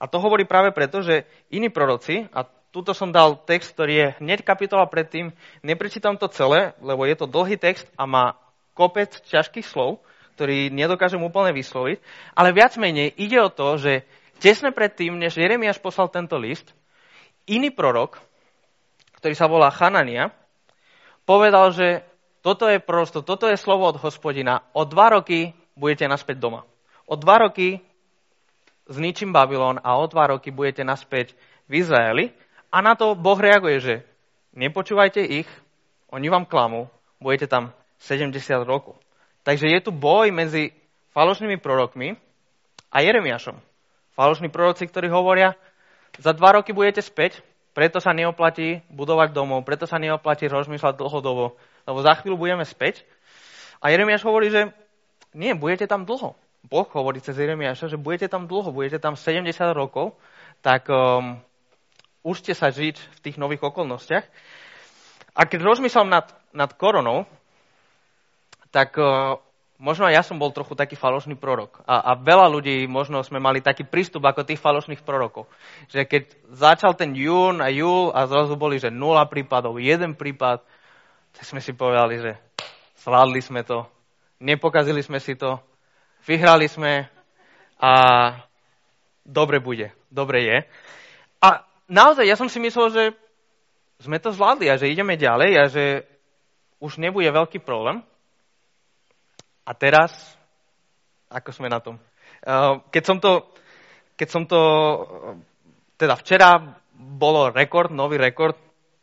A 0.00 0.08
to 0.08 0.16
hovorí 0.16 0.48
práve 0.48 0.72
preto, 0.72 1.04
že 1.04 1.28
iní 1.52 1.68
proroci, 1.68 2.24
a 2.32 2.48
tuto 2.72 2.96
som 2.96 3.12
dal 3.12 3.36
text, 3.44 3.76
ktorý 3.76 3.92
je 3.92 4.06
hneď 4.24 4.46
kapitola 4.46 4.88
predtým, 4.88 5.34
neprečítam 5.60 6.16
to 6.16 6.30
celé, 6.32 6.72
lebo 6.80 7.04
je 7.04 7.16
to 7.18 7.26
dlhý 7.28 7.60
text 7.60 7.84
a 7.98 8.08
má 8.08 8.38
kopec 8.72 9.12
ťažkých 9.28 9.66
slov, 9.66 10.00
ktorý 10.38 10.72
nedokážem 10.72 11.20
úplne 11.20 11.52
vysloviť, 11.52 12.00
ale 12.32 12.56
viac 12.56 12.72
menej 12.80 13.12
ide 13.20 13.36
o 13.44 13.52
to, 13.52 13.76
že 13.76 14.08
tesne 14.40 14.72
predtým, 14.72 15.20
než 15.20 15.36
Jeremiáš 15.36 15.84
poslal 15.84 16.08
tento 16.08 16.40
list, 16.40 16.72
iný 17.44 17.68
prorok, 17.68 18.16
ktorý 19.20 19.34
sa 19.36 19.52
volá 19.52 19.68
Chanania, 19.68 20.32
povedal, 21.28 21.76
že 21.76 22.08
toto 22.40 22.64
je 22.64 22.80
prosto, 22.80 23.20
toto 23.20 23.44
je 23.52 23.60
slovo 23.60 23.84
od 23.84 24.00
hospodina. 24.00 24.64
O 24.72 24.88
dva 24.88 25.12
roky 25.12 25.52
budete 25.76 26.08
naspäť 26.08 26.40
doma. 26.40 26.64
O 27.04 27.20
dva 27.20 27.44
roky 27.44 27.84
zničím 28.90 29.30
Babylon 29.30 29.78
a 29.80 29.96
o 29.96 30.04
dva 30.10 30.34
roky 30.34 30.50
budete 30.50 30.82
naspäť 30.82 31.38
v 31.70 31.80
Izraeli. 31.80 32.34
A 32.74 32.82
na 32.82 32.98
to 32.98 33.14
Boh 33.14 33.38
reaguje, 33.38 33.78
že 33.78 33.94
nepočúvajte 34.58 35.22
ich, 35.22 35.48
oni 36.10 36.26
vám 36.26 36.46
klamú, 36.46 36.90
budete 37.22 37.46
tam 37.46 37.70
70 38.02 38.34
rokov. 38.66 38.98
Takže 39.46 39.70
je 39.70 39.80
tu 39.80 39.90
boj 39.94 40.34
medzi 40.34 40.74
falošnými 41.14 41.56
prorokmi 41.62 42.18
a 42.90 42.96
Jeremiašom. 43.00 43.56
Falošní 44.18 44.50
proroci, 44.50 44.84
ktorí 44.90 45.06
hovoria, 45.08 45.54
za 46.18 46.34
dva 46.34 46.58
roky 46.58 46.74
budete 46.74 47.00
späť, 47.00 47.40
preto 47.70 48.02
sa 48.02 48.10
neoplatí 48.10 48.82
budovať 48.90 49.30
domov, 49.30 49.62
preto 49.62 49.86
sa 49.86 50.02
neoplatí 50.02 50.50
rozmýšľať 50.50 50.98
dlhodobo, 50.98 51.54
lebo 51.86 51.98
za 52.02 52.18
chvíľu 52.18 52.36
budeme 52.36 52.66
späť. 52.66 53.06
A 53.78 53.94
Jeremiáš 53.94 54.26
hovorí, 54.26 54.50
že 54.50 54.74
nie, 55.32 55.54
budete 55.54 55.86
tam 55.86 56.02
dlho. 56.02 56.34
Boh 56.66 56.88
hovorí 56.92 57.24
cez 57.24 57.38
Jeremiáša, 57.40 57.88
že 57.88 57.96
budete 57.96 58.28
tam 58.28 58.44
dlho, 58.44 58.68
budete 58.74 59.00
tam 59.00 59.16
70 59.16 59.48
rokov, 59.72 60.12
tak 60.60 60.86
um, 60.92 61.40
užte 62.20 62.52
sa 62.52 62.68
žiť 62.68 62.96
v 63.00 63.18
tých 63.24 63.36
nových 63.40 63.64
okolnostiach. 63.64 64.24
A 65.32 65.40
keď 65.48 65.64
rozmýšľam 65.64 66.08
nad, 66.10 66.26
nad 66.52 66.70
koronou, 66.76 67.24
tak 68.68 68.92
uh, 69.00 69.40
možno 69.80 70.04
aj 70.04 70.14
ja 70.20 70.22
som 70.22 70.36
bol 70.36 70.52
trochu 70.52 70.76
taký 70.76 70.94
falošný 71.00 71.40
prorok. 71.40 71.80
A, 71.88 72.12
a 72.12 72.18
veľa 72.20 72.52
ľudí 72.52 72.84
možno 72.84 73.24
sme 73.24 73.40
mali 73.40 73.64
taký 73.64 73.88
prístup 73.88 74.28
ako 74.28 74.44
tých 74.44 74.60
falošných 74.60 75.00
prorokov. 75.00 75.48
Že 75.88 76.04
keď 76.04 76.22
začal 76.52 76.92
ten 76.92 77.16
jún 77.16 77.64
a 77.64 77.72
júl 77.72 78.12
a 78.12 78.28
zrazu 78.28 78.54
boli, 78.60 78.76
že 78.76 78.92
nula 78.92 79.24
prípadov, 79.24 79.80
jeden 79.80 80.12
prípad, 80.12 80.60
tak 81.32 81.44
sme 81.48 81.64
si 81.64 81.72
povedali, 81.72 82.20
že 82.20 82.32
zvládli 83.00 83.40
sme 83.40 83.64
to, 83.64 83.88
nepokazili 84.44 85.00
sme 85.00 85.16
si 85.16 85.32
to, 85.34 85.56
vyhrali 86.24 86.66
sme 86.68 87.08
a 87.80 87.92
dobre 89.24 89.60
bude, 89.60 89.92
dobre 90.12 90.38
je. 90.44 90.58
A 91.40 91.64
naozaj, 91.88 92.28
ja 92.28 92.36
som 92.36 92.48
si 92.48 92.60
myslel, 92.60 92.88
že 92.92 93.04
sme 94.00 94.16
to 94.20 94.32
zvládli 94.32 94.68
a 94.68 94.80
že 94.80 94.90
ideme 94.90 95.16
ďalej 95.16 95.50
a 95.56 95.64
že 95.68 95.84
už 96.80 96.96
nebude 96.96 97.28
veľký 97.28 97.60
problém. 97.60 98.00
A 99.64 99.72
teraz, 99.76 100.12
ako 101.28 101.52
sme 101.52 101.68
na 101.68 101.78
tom? 101.78 102.00
Uh, 102.40 102.80
keď 102.88 103.02
som 103.04 103.16
to, 103.20 103.52
keď 104.16 104.28
som 104.32 104.42
to, 104.48 104.60
teda 106.00 106.16
včera 106.16 106.80
bolo 106.96 107.52
rekord, 107.52 107.92
nový 107.92 108.16
rekord, 108.16 108.56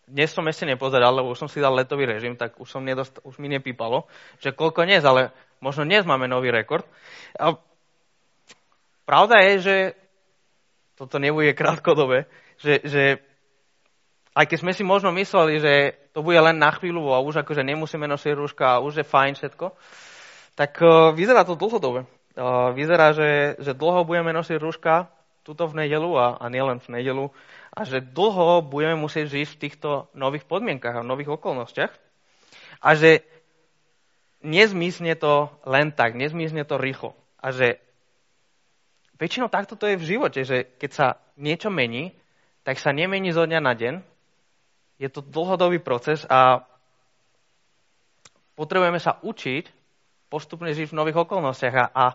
dnes 0.07 0.31
som 0.31 0.47
ešte 0.47 0.63
nepozeral, 0.63 1.13
lebo 1.13 1.35
už 1.35 1.45
som 1.45 1.51
si 1.51 1.59
dal 1.59 1.75
letový 1.75 2.07
režim, 2.07 2.39
tak 2.39 2.55
už, 2.57 2.65
som 2.65 2.81
nedost, 2.81 3.19
už 3.27 3.37
mi 3.43 3.51
nepípalo, 3.51 4.07
že 4.39 4.55
koľko 4.55 4.87
dnes, 4.87 5.03
ale 5.03 5.35
možno 5.61 5.85
dnes 5.85 6.05
máme 6.05 6.29
nový 6.29 6.53
rekord. 6.53 6.85
A 7.37 7.57
pravda 9.05 9.41
je, 9.47 9.53
že 9.59 9.75
toto 10.97 11.21
nebude 11.21 11.53
krátkodobé, 11.53 12.25
že, 12.57 12.81
že 12.83 13.03
aj 14.33 14.45
keď 14.49 14.57
sme 14.61 14.73
si 14.73 14.83
možno 14.85 15.13
mysleli, 15.13 15.61
že 15.61 15.73
to 16.13 16.25
bude 16.25 16.37
len 16.37 16.57
na 16.57 16.73
chvíľu 16.73 17.13
a 17.13 17.21
už 17.21 17.45
akože 17.45 17.61
nemusíme 17.61 18.05
nosiť 18.09 18.33
rúška 18.33 18.65
a 18.77 18.81
už 18.81 19.01
je 19.01 19.05
fajn 19.05 19.33
všetko, 19.37 19.73
tak 20.57 20.77
uh, 20.81 21.13
vyzerá 21.13 21.45
to 21.45 21.53
dlhodobé. 21.53 22.09
Uh, 22.37 22.73
vyzerá, 22.73 23.13
že, 23.13 23.57
že 23.61 23.77
dlho 23.77 24.05
budeme 24.05 24.33
nosiť 24.33 24.57
rúška 24.57 25.09
tuto 25.45 25.69
v 25.69 25.85
nedelu 25.85 26.11
a, 26.17 26.27
a 26.41 26.45
nielen 26.49 26.81
v 26.81 27.01
nedelu 27.01 27.25
a 27.71 27.79
že 27.85 28.01
dlho 28.01 28.65
budeme 28.65 28.97
musieť 28.97 29.31
žiť 29.31 29.47
v 29.53 29.59
týchto 29.61 29.89
nových 30.17 30.49
podmienkach 30.49 30.97
a 30.97 31.05
nových 31.05 31.37
okolnostiach 31.37 31.93
a 32.83 32.89
že 32.97 33.21
nezmizne 34.47 35.19
to 35.19 35.51
len 35.67 35.91
tak, 35.91 36.15
nezmizne 36.15 36.63
to 36.63 36.79
rýchlo. 36.79 37.11
A 37.43 37.51
že 37.51 37.83
väčšinou 39.19 39.51
takto 39.51 39.75
to 39.75 39.91
je 39.91 39.99
v 39.99 40.07
živote, 40.15 40.47
že 40.47 40.63
keď 40.79 40.91
sa 40.95 41.07
niečo 41.35 41.67
mení, 41.67 42.15
tak 42.63 42.79
sa 42.79 42.95
nemení 42.95 43.35
zo 43.35 43.43
dňa 43.43 43.59
na 43.59 43.73
deň. 43.75 43.95
Je 45.03 45.09
to 45.11 45.19
dlhodobý 45.19 45.83
proces 45.83 46.23
a 46.31 46.63
potrebujeme 48.55 48.97
sa 48.97 49.19
učiť 49.21 49.69
postupne 50.27 50.71
žiť 50.71 50.91
v 50.91 50.97
nových 50.97 51.23
okolnostiach. 51.23 51.75
A, 51.75 51.85
a 51.91 52.05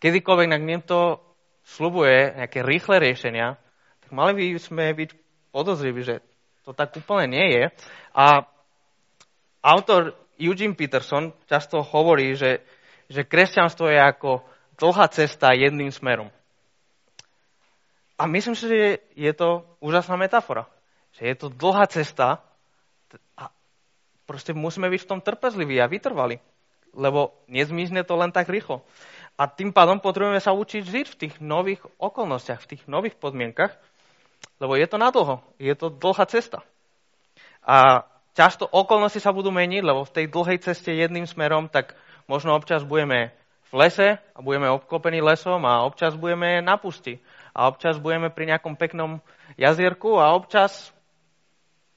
kedykoľvek 0.00 0.48
nám 0.48 0.62
niekto 0.64 1.20
slubuje 1.64 2.36
nejaké 2.40 2.64
rýchle 2.64 2.96
riešenia, 3.00 3.60
tak 4.00 4.10
mali 4.12 4.32
by 4.36 4.44
sme 4.56 4.84
byť 4.96 5.10
podozriví, 5.52 6.00
že 6.00 6.24
to 6.64 6.72
tak 6.72 6.96
úplne 6.96 7.36
nie 7.36 7.46
je. 7.52 7.64
A 8.16 8.48
autor 9.60 10.16
Eugene 10.40 10.72
Peterson 10.74 11.36
často 11.44 11.84
hovorí, 11.84 12.32
že, 12.32 12.64
že 13.12 13.28
kresťanstvo 13.28 13.92
je 13.92 14.00
ako 14.00 14.40
dlhá 14.80 15.06
cesta 15.12 15.52
jedným 15.52 15.92
smerom. 15.92 16.32
A 18.16 18.28
myslím 18.28 18.56
si, 18.56 18.68
že 18.68 19.04
je 19.16 19.32
to 19.36 19.64
úžasná 19.80 20.16
metafora. 20.16 20.68
Že 21.16 21.22
je 21.24 21.36
to 21.36 21.46
dlhá 21.52 21.84
cesta 21.88 22.40
a 23.36 23.52
proste 24.24 24.52
musíme 24.52 24.88
byť 24.92 25.00
v 25.04 25.10
tom 25.10 25.20
trpezliví 25.20 25.80
a 25.80 25.88
vytrvali. 25.88 26.40
Lebo 26.92 27.36
nezmizne 27.48 28.04
to 28.04 28.16
len 28.20 28.32
tak 28.32 28.48
rýchlo. 28.52 28.84
A 29.40 29.48
tým 29.48 29.72
pádom 29.72 30.04
potrebujeme 30.04 30.36
sa 30.36 30.52
učiť 30.52 30.84
žiť 30.84 31.06
v 31.08 31.18
tých 31.26 31.34
nových 31.40 31.80
okolnostiach, 31.96 32.60
v 32.60 32.76
tých 32.76 32.82
nových 32.84 33.16
podmienkach, 33.16 33.72
lebo 34.60 34.76
je 34.76 34.84
to 34.84 35.00
nadlho, 35.00 35.40
je 35.56 35.72
to 35.72 35.88
dlhá 35.88 36.28
cesta. 36.28 36.60
A 37.64 38.04
často 38.40 38.64
okolnosti 38.64 39.20
sa 39.20 39.36
budú 39.36 39.52
meniť, 39.52 39.84
lebo 39.84 40.08
v 40.08 40.14
tej 40.16 40.26
dlhej 40.32 40.64
ceste 40.64 40.96
jedným 40.96 41.28
smerom, 41.28 41.68
tak 41.68 41.92
možno 42.24 42.56
občas 42.56 42.80
budeme 42.88 43.36
v 43.68 43.84
lese 43.84 44.16
a 44.16 44.38
budeme 44.40 44.72
obklopení 44.72 45.20
lesom 45.20 45.60
a 45.68 45.84
občas 45.84 46.16
budeme 46.16 46.64
na 46.64 46.80
pusti 46.80 47.20
a 47.52 47.68
občas 47.68 48.00
budeme 48.00 48.32
pri 48.32 48.56
nejakom 48.56 48.80
peknom 48.80 49.20
jazierku 49.60 50.16
a 50.16 50.32
občas 50.32 50.88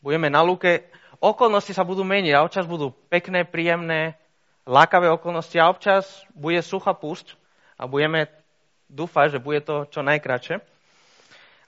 budeme 0.04 0.28
na 0.28 0.44
lúke. 0.44 0.84
Okolnosti 1.24 1.72
sa 1.72 1.88
budú 1.88 2.04
meniť 2.04 2.36
a 2.36 2.44
občas 2.44 2.68
budú 2.68 2.92
pekné, 3.08 3.48
príjemné, 3.48 4.20
lákavé 4.68 5.08
okolnosti 5.16 5.56
a 5.56 5.72
občas 5.72 6.28
bude 6.36 6.60
suchá 6.60 6.92
púšť 6.92 7.40
a 7.80 7.88
budeme 7.88 8.28
dúfať, 8.92 9.40
že 9.40 9.40
bude 9.40 9.64
to 9.64 9.88
čo 9.88 10.04
najkračšie. 10.04 10.60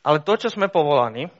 Ale 0.03 0.19
to, 0.19 0.35
čo 0.35 0.51
sme 0.51 0.67
povolaní, 0.67 1.31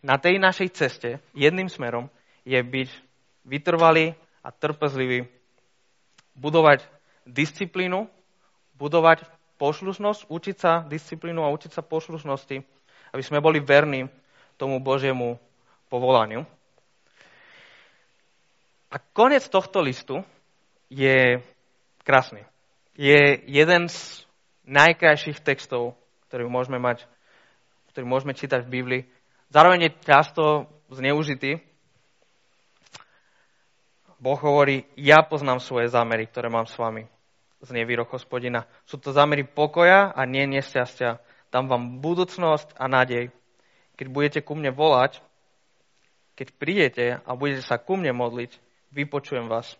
na 0.00 0.14
tej 0.16 0.38
našej 0.38 0.68
ceste 0.72 1.10
jedným 1.34 1.66
smerom 1.66 2.06
je 2.44 2.60
byť 2.60 2.88
vytrvalý 3.44 4.16
a 4.40 4.48
trpezlivý, 4.52 5.28
budovať 6.36 6.84
disciplínu, 7.28 8.08
budovať 8.76 9.28
poslušnosť, 9.60 10.32
učiť 10.32 10.56
sa 10.56 10.72
disciplínu 10.88 11.44
a 11.44 11.52
učiť 11.52 11.76
sa 11.76 11.84
poslušnosti, 11.84 12.64
aby 13.12 13.22
sme 13.22 13.44
boli 13.44 13.60
verní 13.60 14.08
tomu 14.56 14.80
Božiemu 14.80 15.36
povolaniu. 15.92 16.48
A 18.90 18.96
koniec 18.98 19.46
tohto 19.46 19.84
listu 19.84 20.24
je 20.90 21.38
krásny. 22.02 22.42
Je 22.98 23.38
jeden 23.46 23.86
z 23.86 24.26
najkrajších 24.66 25.40
textov, 25.40 25.94
ktorý 26.26 26.50
môžeme 26.50 26.82
mať, 26.82 27.06
ktorý 27.94 28.04
môžeme 28.06 28.34
čítať 28.34 28.66
v 28.66 28.72
Biblii. 28.80 29.02
Zároveň 29.50 29.86
je 29.86 29.96
často 30.02 30.42
zneužitý. 30.90 31.62
Boh 34.20 34.36
hovorí, 34.36 34.84
ja 35.00 35.24
poznám 35.24 35.64
svoje 35.64 35.88
zámery, 35.88 36.28
ktoré 36.28 36.52
mám 36.52 36.68
s 36.68 36.76
vami. 36.76 37.08
Znie 37.64 37.88
výrok 37.88 38.12
hospodina. 38.12 38.68
Sú 38.84 39.00
to 39.00 39.16
zámery 39.16 39.48
pokoja 39.48 40.12
a 40.12 40.20
nie 40.28 40.44
nešťastia. 40.44 41.20
Dám 41.48 41.72
vám 41.72 42.04
budúcnosť 42.04 42.76
a 42.76 42.84
nádej. 42.84 43.32
Keď 43.96 44.06
budete 44.12 44.40
ku 44.44 44.52
mne 44.56 44.76
volať, 44.76 45.24
keď 46.36 46.48
prídete 46.56 47.06
a 47.24 47.30
budete 47.32 47.64
sa 47.64 47.80
ku 47.80 47.96
mne 47.96 48.12
modliť, 48.12 48.60
vypočujem 48.92 49.48
vás. 49.48 49.76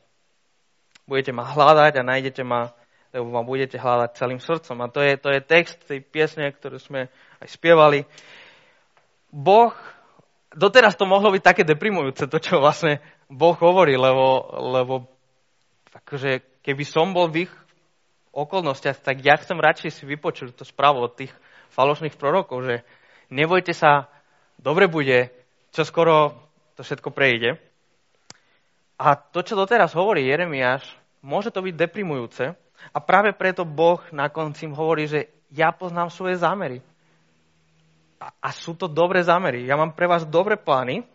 Budete 1.05 1.37
ma 1.37 1.45
hľadať 1.45 2.01
a 2.01 2.09
nájdete 2.09 2.43
ma, 2.45 2.73
lebo 3.13 3.29
ma 3.33 3.45
budete 3.45 3.77
hľadať 3.77 4.17
celým 4.17 4.41
srdcom. 4.41 4.77
A 4.81 4.93
to 4.93 5.01
je, 5.05 5.13
to 5.21 5.29
je 5.33 5.41
text 5.41 5.85
tej 5.85 6.01
piesne, 6.01 6.49
ktorú 6.49 6.81
sme 6.81 7.13
aj 7.45 7.49
spievali. 7.49 8.09
Boh, 9.33 9.73
doteraz 10.53 10.97
to 10.97 11.05
mohlo 11.05 11.29
byť 11.33 11.43
také 11.45 11.63
deprimujúce, 11.65 12.25
to, 12.29 12.39
čo 12.41 12.61
vlastne 12.61 13.05
Boh 13.31 13.55
hovorí, 13.55 13.95
lebo, 13.95 14.51
lebo 14.75 14.95
akože, 15.95 16.63
keby 16.67 16.83
som 16.83 17.15
bol 17.15 17.31
v 17.31 17.47
ich 17.47 17.53
okolnostiach, 18.35 18.99
tak 18.99 19.23
ja 19.23 19.39
chcem 19.39 19.59
radšej 19.59 19.91
si 19.95 20.03
vypočuť 20.03 20.59
to 20.59 20.67
správu 20.67 21.07
od 21.07 21.15
tých 21.15 21.31
falošných 21.71 22.19
prorokov, 22.19 22.67
že 22.67 22.75
nebojte 23.31 23.71
sa, 23.71 24.11
dobre 24.59 24.91
bude, 24.91 25.31
čo 25.71 25.87
skoro 25.87 26.35
to 26.75 26.83
všetko 26.83 27.15
prejde. 27.15 27.59
A 28.99 29.15
to, 29.15 29.47
čo 29.47 29.55
doteraz 29.55 29.95
hovorí 29.95 30.27
Jeremiáš, 30.27 30.83
môže 31.23 31.55
to 31.55 31.63
byť 31.63 31.75
deprimujúce 31.79 32.53
a 32.91 32.99
práve 32.99 33.31
preto 33.31 33.63
Boh 33.63 34.03
na 34.11 34.27
konci 34.27 34.67
hovorí, 34.67 35.07
že 35.07 35.31
ja 35.55 35.71
poznám 35.71 36.11
svoje 36.11 36.35
zámery 36.39 36.83
a 38.21 38.49
sú 38.53 38.77
to 38.77 38.85
dobré 38.85 39.25
zámery. 39.25 39.65
Ja 39.65 39.81
mám 39.81 39.97
pre 39.97 40.05
vás 40.05 40.29
dobré 40.29 40.61
plány, 40.61 41.07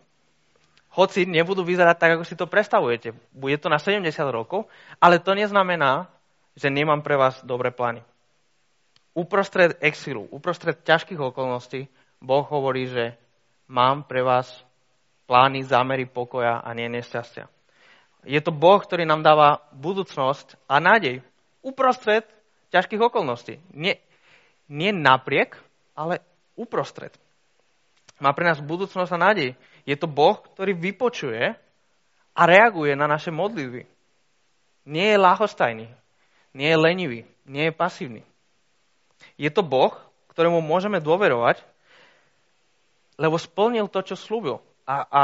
hoci 0.96 1.28
nebudú 1.28 1.60
vyzerať 1.60 1.96
tak, 2.00 2.10
ako 2.16 2.24
si 2.24 2.34
to 2.34 2.48
predstavujete. 2.48 3.12
Bude 3.36 3.60
to 3.60 3.68
na 3.68 3.76
70 3.76 4.08
rokov, 4.32 4.64
ale 4.96 5.20
to 5.20 5.36
neznamená, 5.36 6.08
že 6.56 6.72
nemám 6.72 7.04
pre 7.04 7.20
vás 7.20 7.36
dobré 7.44 7.68
plány. 7.68 8.00
Uprostred 9.12 9.76
exilu, 9.84 10.24
uprostred 10.32 10.80
ťažkých 10.80 11.20
okolností, 11.20 11.92
Boh 12.20 12.44
hovorí, 12.48 12.88
že 12.88 13.12
mám 13.68 14.08
pre 14.08 14.24
vás 14.24 14.48
plány, 15.28 15.68
zámery 15.68 16.08
pokoja 16.08 16.64
a 16.64 16.72
nie 16.72 16.88
nešťastia. 16.88 17.44
Je 18.24 18.40
to 18.40 18.50
Boh, 18.50 18.80
ktorý 18.80 19.04
nám 19.04 19.20
dáva 19.20 19.60
budúcnosť 19.76 20.56
a 20.64 20.80
nádej 20.80 21.20
uprostred 21.60 22.24
ťažkých 22.72 23.12
okolností. 23.12 23.60
Nie, 23.76 24.00
nie 24.66 24.90
napriek, 24.96 25.60
ale 25.92 26.24
uprostred. 26.56 27.14
Má 28.16 28.32
pre 28.32 28.48
nás 28.48 28.64
budúcnosť 28.64 29.12
a 29.12 29.18
nádej. 29.20 29.52
Je 29.86 29.94
to 29.94 30.10
Boh, 30.10 30.42
ktorý 30.42 30.74
vypočuje 30.74 31.54
a 32.36 32.42
reaguje 32.42 32.92
na 32.98 33.06
naše 33.06 33.30
modlitby. 33.30 33.86
Nie 34.86 35.14
je 35.14 35.22
láhostajný, 35.22 35.86
nie 36.52 36.68
je 36.68 36.78
lenivý, 36.78 37.20
nie 37.46 37.70
je 37.70 37.72
pasívny. 37.72 38.22
Je 39.38 39.48
to 39.48 39.62
Boh, 39.62 39.94
ktorému 40.34 40.60
môžeme 40.60 40.98
dôverovať, 41.00 41.62
lebo 43.16 43.40
splnil 43.40 43.88
to, 43.88 44.04
čo 44.04 44.18
slúbil. 44.18 44.60
A, 44.84 45.06
a 45.08 45.22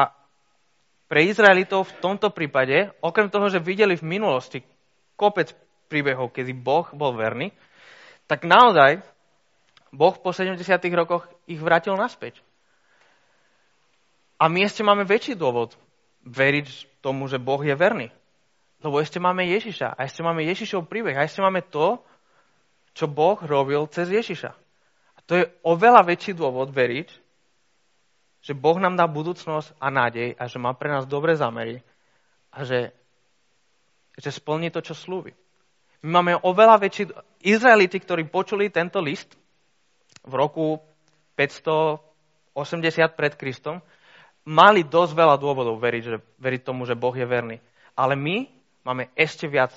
pre 1.10 1.28
Izraelitov 1.28 1.92
v 1.92 1.98
tomto 2.00 2.32
prípade, 2.32 2.88
okrem 3.04 3.28
toho, 3.28 3.52
že 3.52 3.60
videli 3.60 3.98
v 4.00 4.08
minulosti 4.08 4.64
kopec 5.12 5.52
príbehov, 5.92 6.32
kedy 6.32 6.56
Boh 6.56 6.88
bol 6.96 7.12
verný, 7.12 7.52
tak 8.24 8.48
naozaj 8.48 9.04
Boh 9.92 10.16
po 10.16 10.32
70 10.32 10.56
rokoch 10.96 11.28
ich 11.44 11.60
vrátil 11.60 11.92
naspäť. 12.00 12.40
A 14.42 14.50
my 14.50 14.66
ešte 14.66 14.82
máme 14.82 15.06
väčší 15.06 15.38
dôvod 15.38 15.78
veriť 16.26 16.98
tomu, 16.98 17.30
že 17.30 17.38
Boh 17.38 17.62
je 17.62 17.78
verný. 17.78 18.10
Lebo 18.82 18.98
ešte 18.98 19.22
máme 19.22 19.46
Ježiša. 19.46 19.94
A 19.94 20.02
ešte 20.02 20.26
máme 20.26 20.42
Ježišov 20.42 20.90
príbeh. 20.90 21.14
A 21.14 21.22
ešte 21.22 21.38
máme 21.38 21.62
to, 21.62 22.02
čo 22.90 23.06
Boh 23.06 23.38
robil 23.38 23.86
cez 23.94 24.10
Ježiša. 24.10 24.50
A 25.14 25.18
to 25.22 25.38
je 25.38 25.46
oveľa 25.62 26.02
väčší 26.02 26.34
dôvod 26.34 26.74
veriť, 26.74 27.08
že 28.42 28.58
Boh 28.58 28.74
nám 28.82 28.98
dá 28.98 29.06
budúcnosť 29.06 29.78
a 29.78 29.86
nádej 29.94 30.34
a 30.34 30.50
že 30.50 30.58
má 30.58 30.74
pre 30.74 30.90
nás 30.90 31.06
dobré 31.06 31.38
zámery 31.38 31.78
a 32.50 32.66
že, 32.66 32.90
že 34.18 34.34
splní 34.34 34.74
to, 34.74 34.82
čo 34.82 34.98
slúbi. 34.98 35.30
My 36.02 36.18
máme 36.18 36.42
oveľa 36.42 36.82
väčší... 36.82 37.14
Izraeliti, 37.46 38.02
ktorí 38.02 38.26
počuli 38.26 38.74
tento 38.74 38.98
list, 38.98 39.38
v 40.26 40.34
roku 40.34 40.78
580 41.38 42.02
pred 43.14 43.34
Kristom, 43.38 43.78
mali 44.42 44.82
dosť 44.82 45.12
veľa 45.14 45.36
dôvodov 45.38 45.78
veriť, 45.78 46.02
že, 46.02 46.16
veriť 46.38 46.60
tomu, 46.66 46.86
že 46.86 46.98
Boh 46.98 47.14
je 47.14 47.26
verný. 47.26 47.56
Ale 47.94 48.18
my 48.18 48.48
máme 48.82 49.10
ešte 49.14 49.46
viac 49.46 49.70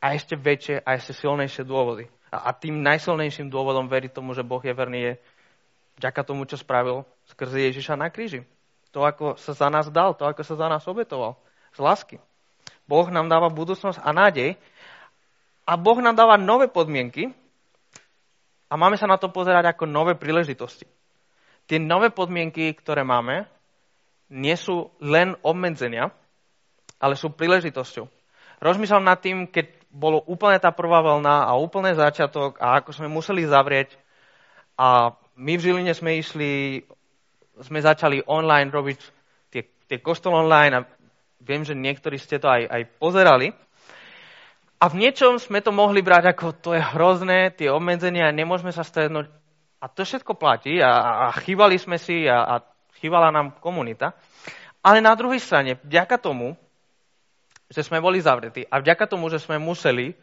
a 0.00 0.12
ešte 0.12 0.36
väčšie 0.36 0.84
a 0.84 0.96
ešte 0.96 1.16
silnejšie 1.16 1.64
dôvody. 1.64 2.08
A, 2.28 2.48
a 2.48 2.50
tým 2.52 2.84
najsilnejším 2.84 3.48
dôvodom 3.48 3.88
veriť 3.88 4.12
tomu, 4.12 4.36
že 4.36 4.44
Boh 4.44 4.60
je 4.60 4.74
verný, 4.76 4.98
je 5.00 5.12
vďaka 6.02 6.20
tomu, 6.26 6.44
čo 6.44 6.60
spravil 6.60 7.08
skrze 7.30 7.70
Ježiša 7.72 7.96
na 7.96 8.12
kríži. 8.12 8.44
To, 8.92 9.02
ako 9.02 9.40
sa 9.40 9.56
za 9.56 9.68
nás 9.72 9.88
dal, 9.90 10.14
to, 10.14 10.28
ako 10.28 10.42
sa 10.44 10.54
za 10.54 10.66
nás 10.70 10.84
obetoval. 10.86 11.40
Z 11.74 11.82
lásky. 11.82 12.16
Boh 12.84 13.08
nám 13.08 13.32
dáva 13.32 13.48
budúcnosť 13.48 13.98
a 13.98 14.10
nádej 14.12 14.60
a 15.64 15.72
Boh 15.80 15.98
nám 16.04 16.14
dáva 16.14 16.36
nové 16.36 16.68
podmienky 16.68 17.32
a 18.68 18.74
máme 18.76 19.00
sa 19.00 19.08
na 19.08 19.16
to 19.16 19.32
pozerať 19.32 19.72
ako 19.72 19.88
nové 19.88 20.12
príležitosti. 20.14 20.84
Tie 21.64 21.80
nové 21.80 22.12
podmienky, 22.12 22.76
ktoré 22.76 23.00
máme, 23.00 23.48
nie 24.34 24.58
sú 24.58 24.90
len 24.98 25.38
obmedzenia, 25.46 26.10
ale 26.98 27.14
sú 27.14 27.30
príležitosťou. 27.30 28.10
Rozmýšľam 28.58 29.06
nad 29.06 29.22
tým, 29.22 29.46
keď 29.46 29.70
bolo 29.94 30.18
úplne 30.26 30.58
tá 30.58 30.74
prvá 30.74 30.98
vlna 31.06 31.46
a 31.46 31.54
úplne 31.54 31.94
začiatok 31.94 32.58
a 32.58 32.82
ako 32.82 32.90
sme 32.90 33.06
museli 33.06 33.46
zavrieť 33.46 33.94
a 34.74 35.14
my 35.38 35.54
v 35.54 35.62
Žiline 35.62 35.94
sme 35.94 36.18
išli, 36.18 36.82
sme 37.62 37.78
začali 37.78 38.26
online 38.26 38.74
robiť 38.74 38.98
tie, 39.54 39.62
tie 39.86 39.98
kostol 40.02 40.34
online 40.34 40.72
a 40.74 40.86
viem, 41.38 41.62
že 41.62 41.78
niektorí 41.78 42.18
ste 42.18 42.42
to 42.42 42.50
aj, 42.50 42.66
aj 42.66 42.82
pozerali. 42.98 43.54
A 44.82 44.90
v 44.90 44.98
niečom 44.98 45.38
sme 45.38 45.62
to 45.62 45.70
mohli 45.70 46.02
brať 46.02 46.34
ako 46.34 46.58
to 46.58 46.70
je 46.74 46.82
hrozné, 46.82 47.54
tie 47.54 47.70
obmedzenia, 47.70 48.34
nemôžeme 48.34 48.74
sa 48.74 48.82
stretnúť. 48.82 49.30
A 49.78 49.86
to 49.86 50.02
všetko 50.02 50.34
platí 50.34 50.82
a, 50.82 51.30
a 51.30 51.36
chýbali 51.38 51.78
sme 51.78 52.02
si 52.02 52.26
a, 52.26 52.42
a 52.42 52.73
chýbala 53.04 53.28
nám 53.28 53.52
komunita. 53.60 54.16
Ale 54.80 55.04
na 55.04 55.12
druhej 55.12 55.36
strane, 55.36 55.76
vďaka 55.84 56.16
tomu, 56.16 56.56
že 57.68 57.84
sme 57.84 58.00
boli 58.00 58.24
zavretí 58.24 58.64
a 58.64 58.80
vďaka 58.80 59.04
tomu, 59.04 59.28
že 59.28 59.36
sme 59.36 59.60
museli, 59.60 60.16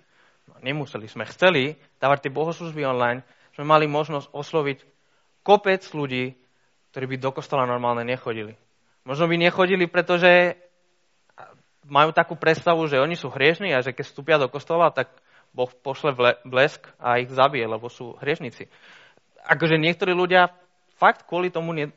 no 0.49 0.57
nemuseli, 0.65 1.05
sme 1.05 1.29
chceli 1.29 1.77
dávať 2.01 2.25
tie 2.25 2.31
bohoslužby 2.33 2.81
online, 2.81 3.21
sme 3.53 3.69
mali 3.69 3.85
možnosť 3.85 4.33
osloviť 4.33 4.77
kopec 5.45 5.85
ľudí, 5.93 6.33
ktorí 6.89 7.05
by 7.05 7.17
do 7.21 7.29
kostola 7.29 7.69
normálne 7.69 8.01
nechodili. 8.01 8.57
Možno 9.05 9.29
by 9.29 9.37
nechodili, 9.37 9.85
pretože 9.85 10.57
majú 11.85 12.13
takú 12.13 12.37
predstavu, 12.37 12.85
že 12.85 13.01
oni 13.01 13.17
sú 13.17 13.33
hriešní 13.33 13.73
a 13.73 13.81
že 13.81 13.93
keď 13.93 14.05
vstúpia 14.05 14.37
do 14.37 14.49
kostola, 14.49 14.93
tak 14.93 15.09
Boh 15.51 15.69
pošle 15.69 16.13
blesk 16.45 16.85
a 17.01 17.17
ich 17.17 17.33
zabije, 17.33 17.65
lebo 17.65 17.89
sú 17.89 18.15
hriešnici. 18.21 18.69
Akože 19.41 19.81
niektorí 19.81 20.13
ľudia 20.13 20.53
fakt 21.01 21.25
kvôli 21.25 21.49
tomu 21.49 21.73
ne, 21.73 21.89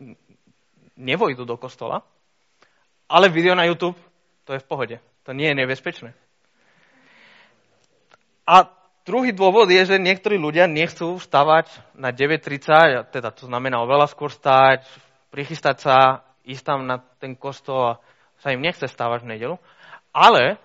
nevojdu 0.96 1.44
do 1.44 1.56
kostola, 1.56 2.02
ale 3.08 3.28
video 3.28 3.54
na 3.54 3.66
YouTube, 3.66 3.98
to 4.44 4.54
je 4.54 4.62
v 4.62 4.68
pohode. 4.68 4.96
To 5.24 5.30
nie 5.32 5.50
je 5.50 5.58
nebezpečné. 5.58 6.10
A 8.44 8.68
druhý 9.08 9.32
dôvod 9.32 9.68
je, 9.72 9.82
že 9.84 9.96
niektorí 9.96 10.36
ľudia 10.36 10.68
nechcú 10.68 11.16
vstávať 11.16 11.72
na 11.96 12.12
9.30, 12.12 13.08
teda 13.08 13.32
to 13.32 13.48
znamená 13.48 13.80
oveľa 13.80 14.12
skôr 14.12 14.28
stať, 14.28 14.84
prichystať 15.32 15.76
sa, 15.80 15.96
ísť 16.44 16.64
tam 16.64 16.84
na 16.84 17.00
ten 17.00 17.32
kostol 17.32 17.96
a 17.96 17.98
sa 18.44 18.52
im 18.52 18.60
nechce 18.60 18.84
stávať 18.84 19.24
v 19.24 19.30
nedelu. 19.36 19.56
Ale 20.12 20.60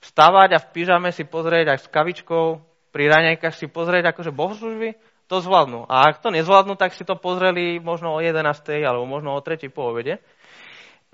vstávať 0.00 0.56
a 0.56 0.62
v 0.64 0.70
pyžame 0.72 1.12
si 1.12 1.28
pozrieť 1.28 1.76
aj 1.76 1.78
s 1.84 1.92
kavičkou, 1.92 2.44
pri 2.94 3.04
raňajkách 3.10 3.54
si 3.58 3.66
pozrieť 3.68 4.14
akože 4.14 4.32
bohoslužby, 4.32 4.96
to 5.26 5.40
zvládnu. 5.40 5.88
A 5.88 6.12
ak 6.12 6.20
to 6.20 6.28
nezvládnu, 6.28 6.76
tak 6.76 6.92
si 6.92 7.02
to 7.02 7.16
pozreli 7.16 7.80
možno 7.80 8.14
o 8.16 8.20
11. 8.20 8.40
alebo 8.84 9.08
možno 9.08 9.36
o 9.36 9.40
3. 9.40 9.60
po 9.72 9.90
obede. 9.92 10.20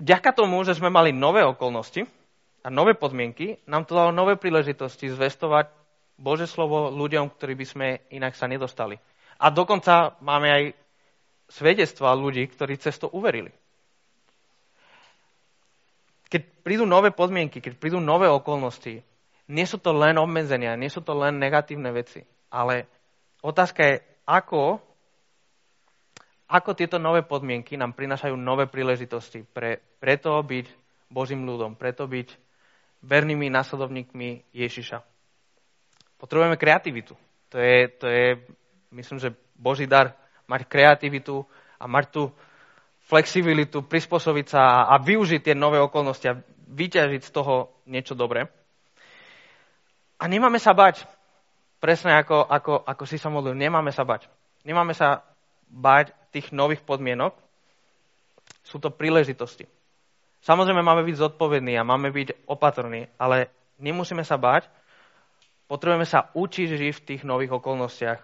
Vďaka 0.01 0.33
tomu, 0.33 0.63
že 0.65 0.75
sme 0.75 0.89
mali 0.89 1.13
nové 1.13 1.45
okolnosti, 1.45 2.09
a 2.61 2.67
nové 2.69 2.93
podmienky, 2.93 3.57
nám 3.65 3.89
to 3.89 3.97
dalo 3.97 4.13
nové 4.13 4.37
príležitosti 4.37 5.09
zvestovať 5.09 5.73
Bože 6.21 6.45
slovo 6.45 6.93
ľuďom, 6.93 7.33
ktorí 7.33 7.57
by 7.57 7.65
sme 7.65 7.87
inak 8.13 8.37
sa 8.37 8.45
nedostali. 8.45 9.01
A 9.41 9.49
dokonca 9.49 10.13
máme 10.21 10.47
aj 10.53 10.63
svedectva 11.49 12.13
ľudí, 12.13 12.45
ktorí 12.45 12.77
cez 12.77 13.01
to 13.01 13.09
uverili. 13.09 13.49
Keď 16.29 16.61
prídu 16.61 16.85
nové 16.85 17.09
podmienky, 17.09 17.59
keď 17.59 17.81
prídu 17.81 17.97
nové 17.97 18.29
okolnosti, 18.29 19.01
nie 19.51 19.65
sú 19.65 19.81
to 19.81 19.91
len 19.91 20.21
obmedzenia, 20.21 20.77
nie 20.77 20.87
sú 20.87 21.01
to 21.01 21.17
len 21.17 21.41
negatívne 21.41 21.89
veci, 21.91 22.23
ale 22.53 22.85
otázka 23.41 23.81
je, 23.83 23.95
ako, 24.25 24.79
ako 26.49 26.69
tieto 26.77 27.01
nové 27.01 27.25
podmienky 27.25 27.75
nám 27.75 27.97
prinášajú 27.97 28.37
nové 28.37 28.69
príležitosti 28.69 29.43
pre, 29.43 29.81
preto 29.99 30.37
byť 30.41 30.65
Božím 31.11 31.43
ľudom, 31.43 31.75
preto 31.75 32.07
byť 32.07 32.31
vernými 33.03 33.49
následovníkmi 33.49 34.53
Ježiša. 34.53 35.01
Potrebujeme 36.21 36.55
kreativitu. 36.55 37.17
To 37.51 37.57
je, 37.57 37.89
to 37.97 38.05
je, 38.07 38.25
myslím, 38.93 39.19
že 39.19 39.35
Boží 39.57 39.89
dar 39.89 40.15
mať 40.47 40.69
kreativitu 40.69 41.43
a 41.81 41.89
mať 41.89 42.05
tú 42.13 42.23
flexibilitu, 43.09 43.83
prispôsobiť 43.83 44.45
sa 44.47 44.61
a, 44.61 44.77
a 44.93 44.95
využiť 45.01 45.51
tie 45.51 45.55
nové 45.57 45.81
okolnosti 45.81 46.23
a 46.29 46.39
vyťažiť 46.71 47.21
z 47.27 47.31
toho 47.33 47.73
niečo 47.89 48.15
dobré. 48.15 48.47
A 50.21 50.29
nemáme 50.29 50.61
sa 50.61 50.71
bať, 50.71 51.03
presne 51.81 52.15
ako, 52.21 52.45
ako, 52.45 52.73
ako 52.85 53.03
si 53.09 53.17
sa 53.17 53.33
modlil, 53.33 53.57
nemáme 53.57 53.89
sa 53.89 54.05
bať. 54.05 54.29
Nemáme 54.61 54.93
sa 54.93 55.25
bať 55.65 56.13
tých 56.29 56.53
nových 56.53 56.85
podmienok. 56.85 57.33
Sú 58.61 58.77
to 58.77 58.93
príležitosti. 58.93 59.65
Samozrejme 60.45 60.85
máme 60.85 61.01
byť 61.05 61.15
zodpovední 61.17 61.75
a 61.77 61.85
máme 61.85 62.13
byť 62.13 62.45
opatrní, 62.45 63.09
ale 63.17 63.49
nemusíme 63.81 64.21
sa 64.21 64.37
báť. 64.37 64.69
Potrebujeme 65.65 66.05
sa 66.05 66.29
učiť 66.33 66.69
žiť 66.77 66.93
v 66.93 67.05
tých 67.05 67.21
nových 67.25 67.57
okolnostiach, 67.57 68.19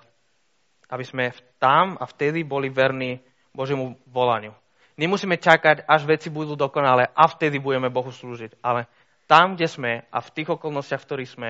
aby 0.93 1.03
sme 1.03 1.33
tam 1.57 1.97
a 1.97 2.05
vtedy 2.05 2.45
boli 2.45 2.69
verní 2.69 3.21
Božiemu 3.53 3.97
volaniu. 4.09 4.53
Nemusíme 4.97 5.37
čakať, 5.37 5.85
až 5.85 6.09
veci 6.09 6.33
budú 6.33 6.57
dokonalé 6.57 7.13
a 7.13 7.23
vtedy 7.29 7.61
budeme 7.61 7.93
Bohu 7.93 8.09
slúžiť. 8.09 8.57
Ale 8.65 8.89
tam, 9.29 9.53
kde 9.53 9.69
sme 9.69 9.91
a 10.09 10.17
v 10.17 10.33
tých 10.33 10.49
okolnostiach, 10.57 11.01
v 11.01 11.07
ktorých 11.07 11.33
sme, 11.37 11.49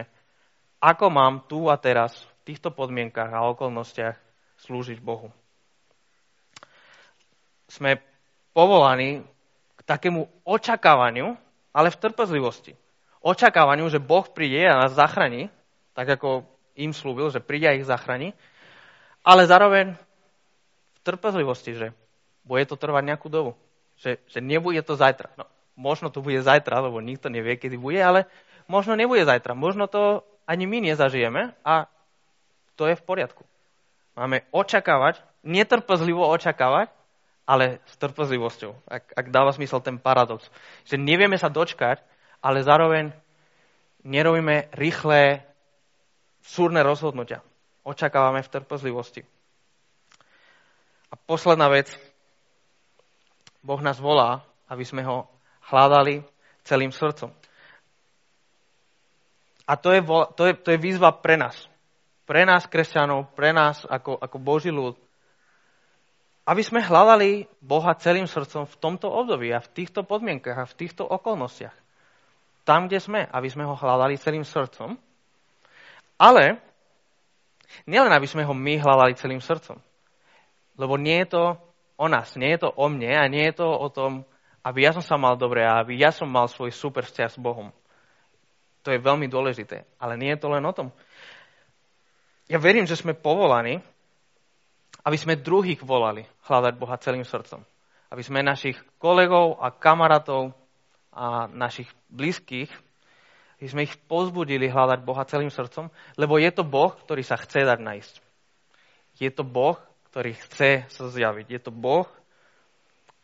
ako 0.78 1.06
mám 1.10 1.46
tu 1.50 1.68
a 1.68 1.76
teraz, 1.78 2.14
v 2.44 2.54
týchto 2.54 2.70
podmienkach 2.72 3.34
a 3.34 3.50
okolnostiach 3.50 4.16
slúžiť 4.62 5.02
Bohu. 5.02 5.34
Sme 7.68 8.00
povolaní 8.56 9.28
takému 9.88 10.28
očakávaniu, 10.44 11.40
ale 11.72 11.88
v 11.90 12.00
trpezlivosti. 12.04 12.76
Očakávaniu, 13.24 13.88
že 13.88 14.04
Boh 14.04 14.28
príde 14.28 14.68
a 14.68 14.84
nás 14.84 14.94
zachráni, 14.94 15.48
tak 15.96 16.20
ako 16.20 16.44
im 16.76 16.92
slúbil, 16.92 17.32
že 17.32 17.42
príde 17.42 17.66
a 17.72 17.76
ich 17.76 17.88
zachráni, 17.88 18.36
ale 19.24 19.48
zároveň 19.48 19.96
v 20.94 21.00
trpezlivosti, 21.08 21.72
že 21.74 21.88
bude 22.44 22.64
to 22.68 22.76
trvať 22.80 23.04
nejakú 23.04 23.28
dobu. 23.32 23.56
Že, 23.98 24.22
že 24.30 24.40
nebude 24.44 24.80
to 24.86 24.94
zajtra. 24.94 25.34
No, 25.36 25.50
možno 25.74 26.14
to 26.14 26.22
bude 26.22 26.40
zajtra, 26.44 26.86
lebo 26.86 27.02
nikto 27.02 27.34
nevie, 27.34 27.58
kedy 27.58 27.76
bude, 27.80 27.98
ale 27.98 28.30
možno 28.70 28.94
nebude 28.94 29.26
zajtra. 29.26 29.58
Možno 29.58 29.90
to 29.90 30.22
ani 30.48 30.64
my 30.66 30.82
nezažijeme 30.92 31.54
a 31.62 31.92
to 32.80 32.88
je 32.88 32.96
v 32.96 33.04
poriadku. 33.04 33.44
Máme 34.16 34.48
očakávať, 34.50 35.22
netrpezlivo 35.44 36.26
očakávať, 36.26 36.90
ale 37.48 37.80
s 37.88 37.96
trpezlivosťou, 37.96 38.76
ak, 38.88 39.04
ak 39.16 39.28
dáva 39.32 39.56
smysel 39.56 39.80
ten 39.80 39.96
paradox. 39.96 40.52
Že 40.84 41.00
nevieme 41.00 41.40
sa 41.40 41.48
dočkať, 41.48 42.04
ale 42.44 42.60
zároveň 42.64 43.16
nerobíme 44.04 44.68
rýchle, 44.76 45.48
súrne 46.44 46.84
rozhodnutia. 46.84 47.40
Očakávame 47.88 48.44
v 48.44 48.52
trpezlivosti. 48.52 49.24
A 51.08 51.16
posledná 51.16 51.72
vec. 51.72 51.96
Boh 53.64 53.80
nás 53.80 54.00
volá, 54.00 54.44
aby 54.68 54.84
sme 54.84 55.04
ho 55.08 55.28
hľadali 55.72 56.24
celým 56.68 56.92
srdcom. 56.92 57.32
A 59.68 59.76
to 59.76 59.92
je, 59.92 60.02
to 60.40 60.44
je, 60.48 60.54
to 60.64 60.70
je 60.72 60.80
výzva 60.80 61.12
pre 61.12 61.36
nás. 61.36 61.68
Pre 62.24 62.44
nás, 62.48 62.64
kresťanov, 62.68 63.36
pre 63.36 63.52
nás 63.52 63.84
ako, 63.84 64.16
ako 64.20 64.38
Boží 64.40 64.72
ľud, 64.72 64.96
aby 66.48 66.64
sme 66.64 66.80
hľadali 66.80 67.44
Boha 67.60 67.92
celým 68.00 68.24
srdcom 68.24 68.64
v 68.64 68.80
tomto 68.80 69.12
období 69.12 69.52
a 69.52 69.60
v 69.60 69.72
týchto 69.76 70.08
podmienkach 70.08 70.56
a 70.56 70.70
v 70.70 70.78
týchto 70.80 71.04
okolnostiach. 71.04 71.76
Tam, 72.64 72.88
kde 72.88 73.04
sme, 73.04 73.28
aby 73.28 73.48
sme 73.52 73.68
ho 73.68 73.76
hľadali 73.76 74.16
celým 74.16 74.48
srdcom. 74.48 74.96
Ale 76.16 76.60
nielen, 77.84 78.12
aby 78.16 78.28
sme 78.28 78.48
ho 78.48 78.56
my 78.56 78.80
hľadali 78.80 79.20
celým 79.20 79.44
srdcom. 79.44 79.76
Lebo 80.80 80.96
nie 80.96 81.20
je 81.28 81.36
to 81.36 81.44
o 82.00 82.08
nás, 82.08 82.40
nie 82.40 82.56
je 82.56 82.64
to 82.64 82.70
o 82.72 82.86
mne 82.88 83.12
a 83.12 83.28
nie 83.28 83.44
je 83.52 83.60
to 83.60 83.68
o 83.68 83.88
tom, 83.92 84.24
aby 84.64 84.88
ja 84.88 84.96
som 84.96 85.04
sa 85.04 85.20
mal 85.20 85.36
dobre 85.36 85.68
a 85.68 85.84
aby 85.84 86.00
ja 86.00 86.16
som 86.16 86.32
mal 86.32 86.48
svoj 86.48 86.72
super 86.72 87.04
vzťah 87.04 87.30
s 87.36 87.40
Bohom. 87.40 87.76
To 88.88 88.96
je 88.96 89.04
veľmi 89.04 89.28
dôležité, 89.28 89.84
ale 90.00 90.16
nie 90.16 90.32
je 90.32 90.40
to 90.40 90.48
len 90.48 90.64
o 90.64 90.72
tom. 90.72 90.96
Ja 92.48 92.56
verím, 92.56 92.88
že 92.88 92.96
sme 92.96 93.12
povolaní 93.12 93.84
aby 95.08 95.16
sme 95.16 95.40
druhých 95.40 95.80
volali 95.88 96.28
hľadať 96.52 96.74
Boha 96.76 97.00
celým 97.00 97.24
srdcom. 97.24 97.64
Aby 98.12 98.28
sme 98.28 98.44
našich 98.44 98.76
kolegov 99.00 99.56
a 99.64 99.72
kamarátov 99.72 100.52
a 101.16 101.48
našich 101.48 101.88
blízkych 102.12 102.68
Aby 103.58 103.68
sme 103.72 103.82
ich 103.88 103.96
pozbudili 104.12 104.68
hľadať 104.68 105.00
Boha 105.08 105.24
celým 105.24 105.50
srdcom, 105.50 105.88
lebo 106.20 106.36
je 106.36 106.52
to 106.52 106.68
Boh, 106.68 106.92
ktorý 106.92 107.24
sa 107.24 107.40
chce 107.40 107.64
dať 107.64 107.80
nájsť. 107.80 108.14
Je 109.18 109.32
to 109.32 109.48
Boh, 109.48 109.80
ktorý 110.12 110.36
chce 110.36 110.86
sa 110.92 111.04
zjaviť. 111.08 111.48
Je 111.56 111.60
to 111.64 111.72
Boh, 111.72 112.06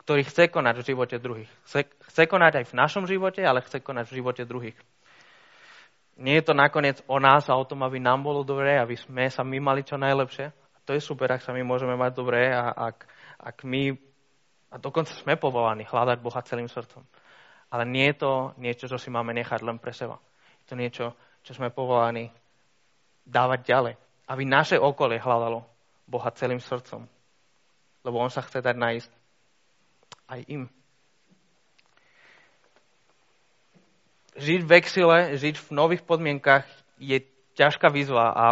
ktorý 0.02 0.24
chce 0.24 0.50
konať 0.50 0.74
v 0.80 0.86
živote 0.88 1.16
druhých. 1.20 1.52
Chce, 1.68 1.86
chce 1.86 2.22
konať 2.26 2.52
aj 2.60 2.66
v 2.66 2.76
našom 2.80 3.04
živote, 3.06 3.44
ale 3.44 3.62
chce 3.62 3.78
konať 3.78 4.10
v 4.10 4.16
živote 4.18 4.42
druhých. 4.42 4.78
Nie 6.14 6.38
je 6.38 6.46
to 6.46 6.54
nakoniec 6.54 7.02
o 7.10 7.18
nás 7.18 7.50
a 7.50 7.58
o 7.58 7.66
tom, 7.66 7.82
aby 7.82 7.98
nám 7.98 8.22
bolo 8.22 8.46
dobré, 8.46 8.78
aby 8.78 8.94
sme 8.94 9.26
sa 9.26 9.42
my 9.42 9.58
mali 9.58 9.82
čo 9.82 9.98
najlepšie. 9.98 10.46
A 10.46 10.78
to 10.86 10.94
je 10.94 11.02
super, 11.02 11.26
ak 11.34 11.42
sa 11.42 11.50
my 11.50 11.66
môžeme 11.66 11.98
mať 11.98 12.12
dobré 12.14 12.54
a 12.54 12.70
ak, 12.70 13.06
ak 13.42 13.56
my, 13.66 13.98
a 14.70 14.76
dokonca 14.78 15.10
sme 15.10 15.34
povolaní 15.34 15.82
hľadať 15.82 16.18
Boha 16.22 16.38
celým 16.46 16.70
srdcom. 16.70 17.02
Ale 17.74 17.82
nie 17.90 18.06
je 18.14 18.22
to 18.22 18.54
niečo, 18.62 18.86
čo 18.86 18.94
si 18.94 19.10
máme 19.10 19.34
nechať 19.34 19.66
len 19.66 19.82
pre 19.82 19.90
seba. 19.90 20.22
Je 20.62 20.66
to 20.70 20.78
niečo, 20.78 21.18
čo 21.42 21.52
sme 21.58 21.74
povolaní 21.74 22.30
dávať 23.26 23.60
ďalej. 23.66 23.94
Aby 24.30 24.42
naše 24.46 24.78
okolie 24.78 25.18
hľadalo 25.18 25.66
Boha 26.06 26.30
celým 26.38 26.62
srdcom. 26.62 27.10
Lebo 28.06 28.16
On 28.22 28.30
sa 28.30 28.46
chce 28.46 28.62
dať 28.62 28.76
nájsť 28.78 29.10
aj 30.30 30.40
im. 30.46 30.70
Žiť 34.34 34.60
v 34.66 34.72
exile, 34.74 35.18
žiť 35.38 35.56
v 35.58 35.68
nových 35.74 36.02
podmienkach 36.02 36.66
je 36.98 37.22
ťažká 37.54 37.90
výzva 37.90 38.34
a 38.34 38.44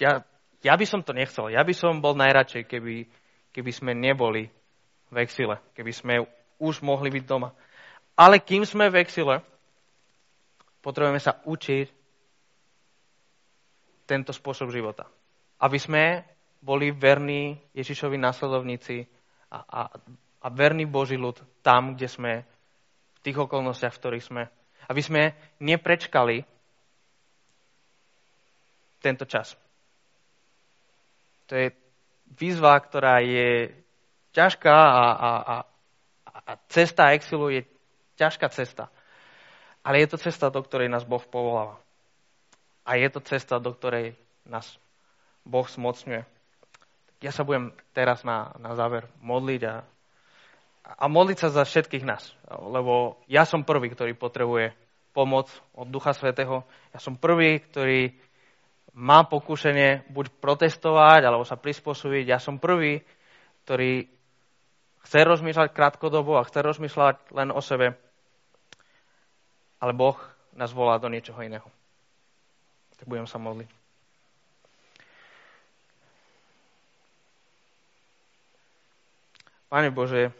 ja, 0.00 0.24
ja 0.60 0.74
by 0.76 0.86
som 0.88 1.00
to 1.00 1.16
nechcel. 1.16 1.48
Ja 1.48 1.64
by 1.64 1.72
som 1.72 2.04
bol 2.04 2.16
najradšej, 2.16 2.68
keby, 2.68 3.08
keby 3.52 3.70
sme 3.72 3.92
neboli 3.96 4.48
v 5.12 5.16
exile, 5.20 5.60
keby 5.72 5.92
sme 5.92 6.14
už 6.60 6.80
mohli 6.84 7.12
byť 7.12 7.24
doma. 7.24 7.52
Ale 8.16 8.40
kým 8.40 8.64
sme 8.64 8.88
v 8.88 9.04
exile, 9.04 9.44
potrebujeme 10.80 11.20
sa 11.20 11.36
učiť 11.44 11.86
tento 14.08 14.32
spôsob 14.32 14.72
života. 14.72 15.04
Aby 15.60 15.78
sme 15.80 16.04
boli 16.64 16.92
verní 16.92 17.60
Ježišovi 17.76 18.16
následovníci 18.16 19.04
a, 19.52 19.58
a, 19.60 19.80
a 20.42 20.46
verní 20.48 20.88
Boží 20.88 21.20
ľud 21.20 21.36
tam, 21.60 21.94
kde 21.94 22.08
sme 22.08 22.32
tých 23.26 23.42
okolnostiach, 23.42 23.90
v 23.90 24.00
ktorých 24.06 24.24
sme. 24.30 24.46
Aby 24.86 25.02
sme 25.02 25.22
neprečkali 25.58 26.46
tento 29.02 29.26
čas. 29.26 29.58
To 31.50 31.58
je 31.58 31.74
výzva, 32.38 32.78
ktorá 32.78 33.18
je 33.18 33.74
ťažká 34.30 34.70
a, 34.74 35.06
a, 35.10 35.30
a, 35.42 35.56
a 36.46 36.52
cesta 36.70 37.10
exilu 37.18 37.50
je 37.50 37.66
ťažká 38.14 38.46
cesta. 38.54 38.86
Ale 39.82 40.02
je 40.02 40.08
to 40.14 40.18
cesta, 40.22 40.50
do 40.50 40.62
ktorej 40.62 40.86
nás 40.86 41.02
Boh 41.02 41.22
povoláva. 41.22 41.82
A 42.86 42.94
je 42.98 43.10
to 43.10 43.18
cesta, 43.22 43.58
do 43.58 43.74
ktorej 43.74 44.14
nás 44.46 44.78
Boh 45.42 45.66
smocňuje. 45.66 46.22
Ja 47.22 47.30
sa 47.34 47.42
budem 47.42 47.74
teraz 47.90 48.22
na, 48.22 48.54
na 48.58 48.74
záver 48.78 49.10
modliť 49.22 49.62
a 49.66 49.74
a 50.86 51.04
modliť 51.10 51.38
sa 51.42 51.48
za 51.50 51.66
všetkých 51.66 52.06
nás. 52.06 52.30
Lebo 52.46 53.18
ja 53.26 53.42
som 53.42 53.66
prvý, 53.66 53.90
ktorý 53.90 54.14
potrebuje 54.14 54.70
pomoc 55.10 55.50
od 55.74 55.90
Ducha 55.90 56.14
Svetého. 56.14 56.62
Ja 56.94 57.02
som 57.02 57.18
prvý, 57.18 57.58
ktorý 57.58 58.14
má 58.96 59.26
pokúšenie 59.26 60.08
buď 60.08 60.30
protestovať, 60.38 61.26
alebo 61.26 61.42
sa 61.42 61.58
prispôsobiť. 61.58 62.24
Ja 62.30 62.38
som 62.38 62.62
prvý, 62.62 63.02
ktorý 63.66 64.06
chce 65.04 65.20
rozmýšľať 65.26 65.74
krátkodobo 65.74 66.38
a 66.38 66.46
chce 66.46 66.62
rozmýšľať 66.62 67.34
len 67.34 67.50
o 67.50 67.60
sebe. 67.60 67.98
Ale 69.82 69.92
Boh 69.92 70.16
nás 70.56 70.72
volá 70.72 70.96
do 70.96 71.12
niečoho 71.12 71.42
iného. 71.44 71.68
Tak 72.96 73.04
budem 73.04 73.28
sa 73.28 73.36
modliť. 73.36 73.68
Pane 79.66 79.90
Bože, 79.92 80.32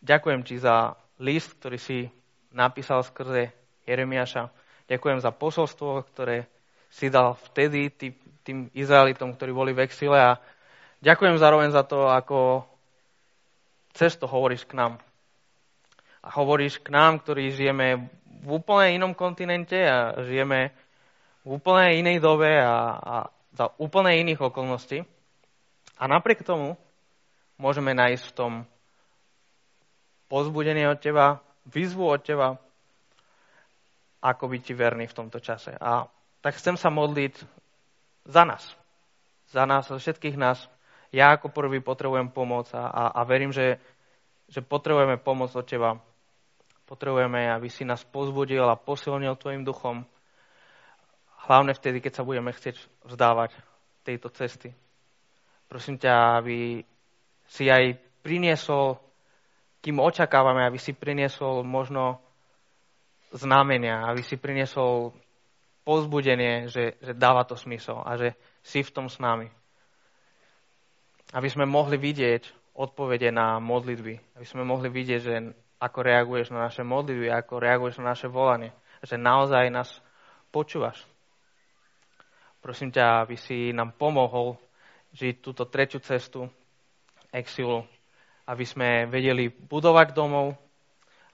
Ďakujem 0.00 0.40
ti 0.44 0.56
za 0.56 0.96
list, 1.20 1.60
ktorý 1.60 1.76
si 1.76 2.08
napísal 2.50 3.04
skrze 3.04 3.52
Jeremiaša. 3.84 4.48
Ďakujem 4.88 5.18
za 5.20 5.30
posolstvo, 5.30 6.02
ktoré 6.10 6.48
si 6.90 7.12
dal 7.12 7.38
vtedy 7.52 7.92
tým, 7.94 8.12
tým 8.42 8.58
Izraelitom, 8.74 9.36
ktorí 9.36 9.52
boli 9.54 9.70
v 9.76 9.86
exile 9.86 10.18
a 10.18 10.32
ďakujem 11.04 11.38
zároveň 11.38 11.70
za 11.70 11.86
to, 11.86 12.10
ako 12.10 12.66
cez 13.94 14.16
to 14.18 14.26
hovoríš 14.26 14.66
k 14.66 14.74
nám. 14.74 14.98
A 16.20 16.28
hovoríš 16.34 16.82
k 16.82 16.90
nám, 16.90 17.22
ktorí 17.22 17.54
žijeme 17.54 18.10
v 18.40 18.48
úplne 18.50 18.96
inom 18.96 19.12
kontinente 19.14 19.78
a 19.84 20.16
žijeme 20.24 20.74
v 21.44 21.48
úplne 21.56 21.96
inej 22.00 22.18
dobe 22.20 22.50
a, 22.60 22.96
a 22.96 23.14
za 23.54 23.70
úplne 23.76 24.16
iných 24.20 24.40
okolností. 24.40 25.04
A 26.00 26.04
napriek 26.08 26.44
tomu 26.44 26.80
môžeme 27.60 27.92
nájsť 27.92 28.24
v 28.32 28.36
tom 28.36 28.52
pozbudenie 30.30 30.86
od 30.86 31.02
teba, 31.02 31.42
výzvu 31.66 32.06
od 32.06 32.22
teba, 32.22 32.54
ako 34.22 34.44
byť 34.46 34.60
ti 34.62 34.72
verný 34.78 35.10
v 35.10 35.16
tomto 35.18 35.42
čase. 35.42 35.74
A 35.74 36.06
tak 36.38 36.54
chcem 36.54 36.78
sa 36.78 36.88
modliť 36.88 37.34
za 38.30 38.46
nás. 38.46 38.62
Za 39.50 39.66
nás, 39.66 39.90
za 39.90 39.98
všetkých 39.98 40.38
nás. 40.38 40.70
Ja 41.10 41.34
ako 41.34 41.50
prvý 41.50 41.82
potrebujem 41.82 42.30
pomoc 42.30 42.70
a, 42.70 42.86
a, 42.86 43.02
a 43.10 43.20
verím, 43.26 43.50
že, 43.50 43.82
že 44.46 44.62
potrebujeme 44.62 45.18
pomoc 45.18 45.50
od 45.58 45.66
teba. 45.66 45.98
Potrebujeme, 46.86 47.50
aby 47.50 47.66
si 47.66 47.82
nás 47.82 48.06
pozbudil 48.06 48.62
a 48.62 48.78
posilnil 48.78 49.34
tvojim 49.34 49.66
duchom. 49.66 50.06
Hlavne 51.50 51.74
vtedy, 51.74 51.98
keď 51.98 52.22
sa 52.22 52.26
budeme 52.26 52.54
chcieť 52.54 52.78
vzdávať 53.10 53.50
tejto 54.06 54.30
cesty. 54.30 54.70
Prosím 55.66 55.98
ťa, 55.98 56.38
aby 56.38 56.86
si 57.50 57.66
aj 57.66 57.98
priniesol 58.22 59.09
kým 59.80 59.96
očakávame, 59.96 60.64
aby 60.68 60.76
si 60.76 60.92
priniesol 60.92 61.64
možno 61.64 62.20
znamenia, 63.32 64.04
aby 64.08 64.20
si 64.20 64.36
priniesol 64.36 65.16
pozbudenie, 65.84 66.68
že, 66.68 67.00
že 67.00 67.12
dáva 67.16 67.48
to 67.48 67.56
smysl 67.56 68.04
a 68.04 68.14
že 68.20 68.36
si 68.60 68.84
v 68.84 68.92
tom 68.92 69.08
s 69.08 69.16
nami. 69.16 69.48
Aby 71.32 71.48
sme 71.48 71.64
mohli 71.64 71.96
vidieť 71.96 72.74
odpovede 72.76 73.32
na 73.32 73.56
modlitby. 73.62 74.36
Aby 74.36 74.46
sme 74.46 74.66
mohli 74.66 74.92
vidieť, 74.92 75.20
že 75.20 75.34
ako 75.80 75.98
reaguješ 76.04 76.52
na 76.52 76.68
naše 76.68 76.84
modlitby, 76.84 77.32
ako 77.32 77.54
reaguješ 77.56 78.02
na 78.02 78.12
naše 78.12 78.28
volanie. 78.28 78.74
Že 79.00 79.16
naozaj 79.16 79.72
nás 79.72 79.88
počúvaš. 80.52 81.00
Prosím 82.60 82.92
ťa, 82.92 83.24
aby 83.24 83.40
si 83.40 83.72
nám 83.72 83.96
pomohol 83.96 84.60
žiť 85.16 85.40
túto 85.40 85.64
tretiu 85.64 86.02
cestu 86.04 86.44
exilu 87.32 87.88
aby 88.50 88.64
sme 88.66 89.06
vedeli 89.06 89.46
budovať 89.46 90.10
domov, 90.10 90.58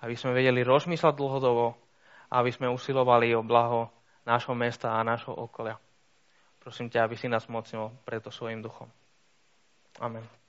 aby 0.04 0.12
sme 0.12 0.36
vedeli 0.36 0.60
rozmýšľať 0.60 1.14
dlhodobo 1.16 1.86
aby 2.30 2.50
sme 2.50 2.66
usilovali 2.70 3.34
o 3.34 3.46
blaho 3.46 3.90
nášho 4.26 4.54
mesta 4.54 4.98
a 4.98 5.06
nášho 5.06 5.34
okolia. 5.34 5.78
Prosím 6.58 6.90
ťa, 6.90 7.06
aby 7.06 7.14
si 7.14 7.30
nás 7.30 7.46
mocnil 7.46 7.94
preto 8.02 8.34
svojim 8.34 8.58
duchom. 8.58 8.90
Amen. 10.02 10.45